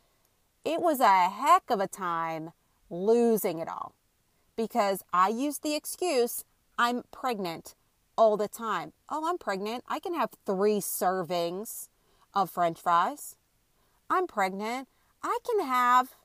it 0.66 0.82
was 0.82 1.00
a 1.00 1.30
heck 1.30 1.70
of 1.70 1.80
a 1.80 1.88
time 1.88 2.52
losing 2.90 3.60
it 3.60 3.68
all 3.68 3.96
because 4.56 5.04
I 5.14 5.30
used 5.30 5.64
the 5.64 5.76
excuse 5.76 6.44
I'm 6.78 7.04
pregnant 7.12 7.76
all 8.18 8.38
the 8.38 8.48
time. 8.48 8.94
Oh, 9.10 9.28
I'm 9.28 9.38
pregnant. 9.38 9.84
I 9.88 10.00
can 10.00 10.14
have 10.16 10.32
three 10.46 10.78
servings 10.78 11.88
of 12.34 12.50
french 12.50 12.80
fries. 12.80 13.36
I'm 14.10 14.28
pregnant. 14.28 14.88
I 15.22 15.38
can 15.46 15.66
have, 15.66 16.16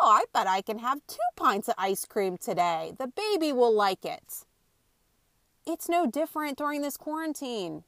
oh, 0.00 0.08
I 0.08 0.24
bet 0.32 0.46
I 0.46 0.62
can 0.62 0.78
have 0.78 1.00
two 1.06 1.18
pints 1.36 1.68
of 1.68 1.74
ice 1.78 2.04
cream 2.04 2.36
today. 2.36 2.92
The 2.98 3.08
baby 3.08 3.52
will 3.52 3.74
like 3.74 4.04
it. 4.04 4.44
It's 5.66 5.88
no 5.88 6.06
different 6.06 6.56
during 6.56 6.82
this 6.82 6.96
quarantine. 6.96 7.84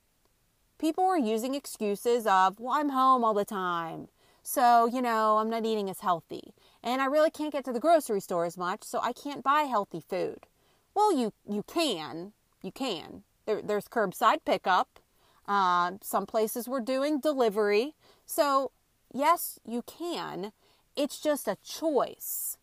People 0.80 1.04
are 1.04 1.18
using 1.18 1.54
excuses 1.54 2.26
of, 2.26 2.58
well, 2.58 2.72
I'm 2.72 2.88
home 2.88 3.22
all 3.22 3.34
the 3.34 3.44
time. 3.44 4.08
So, 4.42 4.86
you 4.86 5.02
know, 5.02 5.36
I'm 5.36 5.50
not 5.50 5.66
eating 5.66 5.90
as 5.90 6.00
healthy. 6.00 6.54
And 6.82 7.02
I 7.02 7.04
really 7.04 7.30
can't 7.30 7.52
get 7.52 7.66
to 7.66 7.72
the 7.72 7.78
grocery 7.78 8.20
store 8.20 8.46
as 8.46 8.56
much, 8.56 8.82
so 8.82 8.98
I 9.02 9.12
can't 9.12 9.44
buy 9.44 9.64
healthy 9.64 10.00
food. 10.00 10.46
Well, 10.94 11.14
you, 11.14 11.34
you 11.46 11.62
can. 11.64 12.32
You 12.62 12.72
can. 12.72 13.24
There, 13.44 13.60
there's 13.60 13.88
curbside 13.88 14.38
pickup. 14.46 14.98
Uh, 15.46 15.92
some 16.00 16.24
places 16.24 16.66
were 16.66 16.80
doing 16.80 17.20
delivery. 17.20 17.92
So, 18.24 18.70
yes, 19.12 19.58
you 19.66 19.82
can. 19.82 20.50
It's 20.96 21.20
just 21.20 21.46
a 21.46 21.58
choice. 21.62 22.56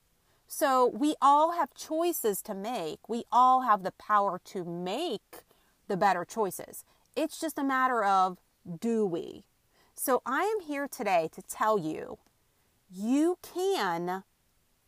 So, 0.47 0.87
we 0.87 1.13
all 1.21 1.51
have 1.51 1.75
choices 1.75 2.41
to 2.43 2.55
make. 2.55 3.07
We 3.07 3.25
all 3.31 3.61
have 3.61 3.83
the 3.83 3.91
power 3.91 4.41
to 4.45 4.65
make 4.65 5.43
the 5.87 5.97
better 5.97 6.25
choices. 6.25 6.83
It's 7.17 7.39
just 7.39 7.57
a 7.57 7.63
matter 7.63 8.03
of 8.03 8.37
do 8.79 9.03
we? 9.03 9.43
So, 9.95 10.21
I 10.23 10.43
am 10.43 10.59
here 10.63 10.87
today 10.87 11.29
to 11.33 11.41
tell 11.41 11.79
you 11.79 12.19
you 12.93 13.39
can 13.41 14.23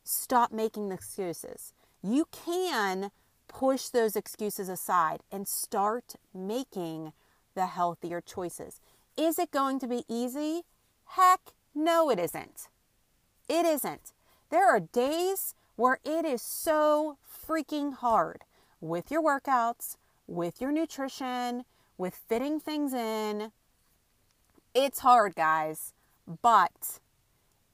stop 0.03 0.51
making 0.51 0.91
excuses. 0.91 1.73
You 2.03 2.27
can 2.31 3.09
push 3.47 3.87
those 3.87 4.15
excuses 4.15 4.69
aside 4.69 5.21
and 5.31 5.47
start 5.47 6.17
making 6.31 7.13
the 7.55 7.65
healthier 7.65 8.21
choices. 8.21 8.79
Is 9.17 9.39
it 9.39 9.49
going 9.49 9.79
to 9.79 9.87
be 9.87 10.03
easy? 10.07 10.61
Heck, 11.05 11.53
no, 11.73 12.11
it 12.11 12.19
isn't. 12.19 12.67
It 13.49 13.65
isn't. 13.65 14.13
There 14.51 14.69
are 14.69 14.79
days 14.79 15.55
where 15.77 15.97
it 16.05 16.25
is 16.25 16.43
so 16.43 17.17
freaking 17.27 17.95
hard 17.95 18.43
with 18.79 19.09
your 19.09 19.23
workouts, 19.23 19.97
with 20.27 20.61
your 20.61 20.71
nutrition, 20.71 21.65
with 21.99 22.15
fitting 22.15 22.59
things 22.59 22.93
in. 22.93 23.51
It's 24.73 24.99
hard, 24.99 25.35
guys, 25.35 25.93
but 26.41 26.99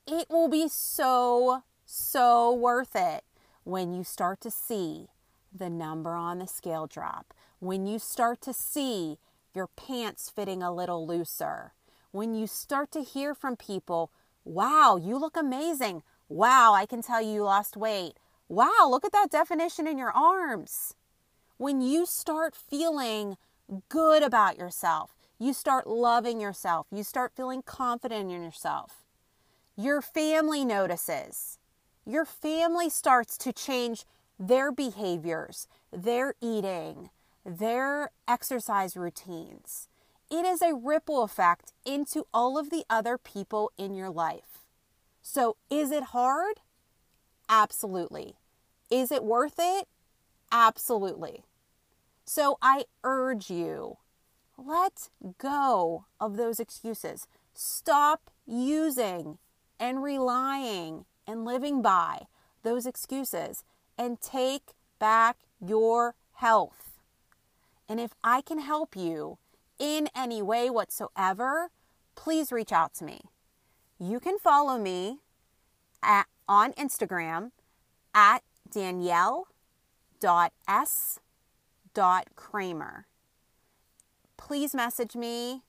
it 0.08 0.26
will 0.30 0.50
be 0.50 0.68
so, 0.68 1.64
so 1.86 2.52
worth 2.52 2.96
it 2.96 3.24
when 3.64 3.94
you 3.94 4.04
start 4.04 4.42
to 4.42 4.52
see 4.52 5.08
the 5.54 5.70
number 5.70 6.16
on 6.16 6.40
the 6.40 6.48
scale 6.48 6.88
drop, 6.88 7.34
when 7.60 7.86
you 7.86 8.00
start 8.00 8.42
to 8.42 8.52
see 8.52 9.20
your 9.54 9.68
pants 9.68 10.30
fitting 10.30 10.64
a 10.64 10.74
little 10.74 11.06
looser, 11.06 11.74
when 12.12 12.34
you 12.34 12.48
start 12.48 12.92
to 12.92 13.04
hear 13.04 13.36
from 13.36 13.56
people, 13.56 14.12
wow, 14.44 15.00
you 15.02 15.18
look 15.18 15.38
amazing. 15.38 16.02
Wow, 16.30 16.74
I 16.74 16.88
can 16.88 17.04
tell 17.04 17.22
you 17.22 17.44
lost 17.44 17.78
weight. 17.78 18.14
Wow, 18.50 18.88
look 18.90 19.06
at 19.06 19.12
that 19.12 19.30
definition 19.30 19.86
in 19.86 20.00
your 20.00 20.12
arms. 20.12 20.96
When 21.58 21.82
you 21.82 22.06
start 22.08 22.56
feeling 22.56 23.38
good 23.90 24.24
about 24.24 24.58
yourself, 24.58 25.16
you 25.40 25.54
start 25.54 25.88
loving 25.88 26.40
yourself, 26.40 26.88
you 26.92 27.04
start 27.04 27.34
feeling 27.36 27.62
confident 27.62 28.32
in 28.32 28.44
yourself. 28.44 29.04
Your 29.76 30.02
family 30.02 30.64
notices. 30.64 31.58
Your 32.06 32.26
family 32.26 32.90
starts 32.90 33.38
to 33.40 33.52
change 33.52 34.06
their 34.40 34.72
behaviors, 34.72 35.68
their 35.92 36.36
eating, 36.42 37.10
their 37.46 38.12
exercise 38.28 38.96
routines. 38.96 39.88
It 40.30 40.46
is 40.46 40.62
a 40.62 40.76
ripple 40.76 41.24
effect 41.24 41.74
into 41.86 42.26
all 42.34 42.58
of 42.58 42.70
the 42.70 42.84
other 42.90 43.18
people 43.18 43.72
in 43.78 43.96
your 43.96 44.10
life. 44.10 44.66
So, 45.22 45.58
is 45.70 45.92
it 45.92 46.04
hard? 46.04 46.62
Absolutely. 47.50 48.36
Is 48.90 49.12
it 49.12 49.24
worth 49.24 49.56
it? 49.58 49.88
Absolutely. 50.52 51.44
So, 52.26 52.58
I 52.62 52.86
urge 53.04 53.50
you 53.50 53.98
let 54.58 55.10
go 55.38 56.06
of 56.20 56.38
those 56.38 56.60
excuses. 56.60 57.28
Stop 57.54 58.32
using 58.46 59.38
and 59.80 60.02
relying 60.04 61.06
and 61.28 61.46
living 61.46 61.82
by 61.82 62.28
those 62.64 62.86
excuses 62.86 63.64
and 63.98 64.22
take 64.22 64.72
back 65.00 65.38
your 65.60 66.16
health. 66.36 67.00
And 67.88 68.00
if 68.00 68.12
I 68.24 68.42
can 68.42 68.60
help 68.60 68.96
you 68.96 69.38
in 69.78 70.10
any 70.16 70.42
way 70.42 70.70
whatsoever, 70.70 71.70
please 72.16 72.52
reach 72.52 72.72
out 72.72 72.94
to 72.96 73.06
me. 73.06 73.22
You 74.00 74.20
can 74.20 74.40
follow 74.40 74.78
me 74.78 75.20
at, 76.02 76.28
on 76.48 76.74
Instagram 76.74 77.52
at 78.14 78.42
danielle.s.kramer. 81.96 83.08
Please 84.38 84.76
message 84.76 85.16
me. 85.16 85.64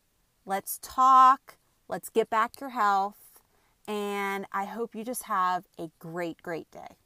Let's 0.44 0.78
talk. 0.82 1.56
Let's 1.88 2.10
get 2.10 2.28
back 2.28 2.60
your 2.60 2.70
health. 2.70 3.40
And 3.88 4.44
I 4.52 4.64
hope 4.64 4.94
you 4.94 5.04
just 5.04 5.24
have 5.24 5.64
a 5.78 5.90
great, 5.98 6.42
great 6.42 6.70
day. 6.70 6.96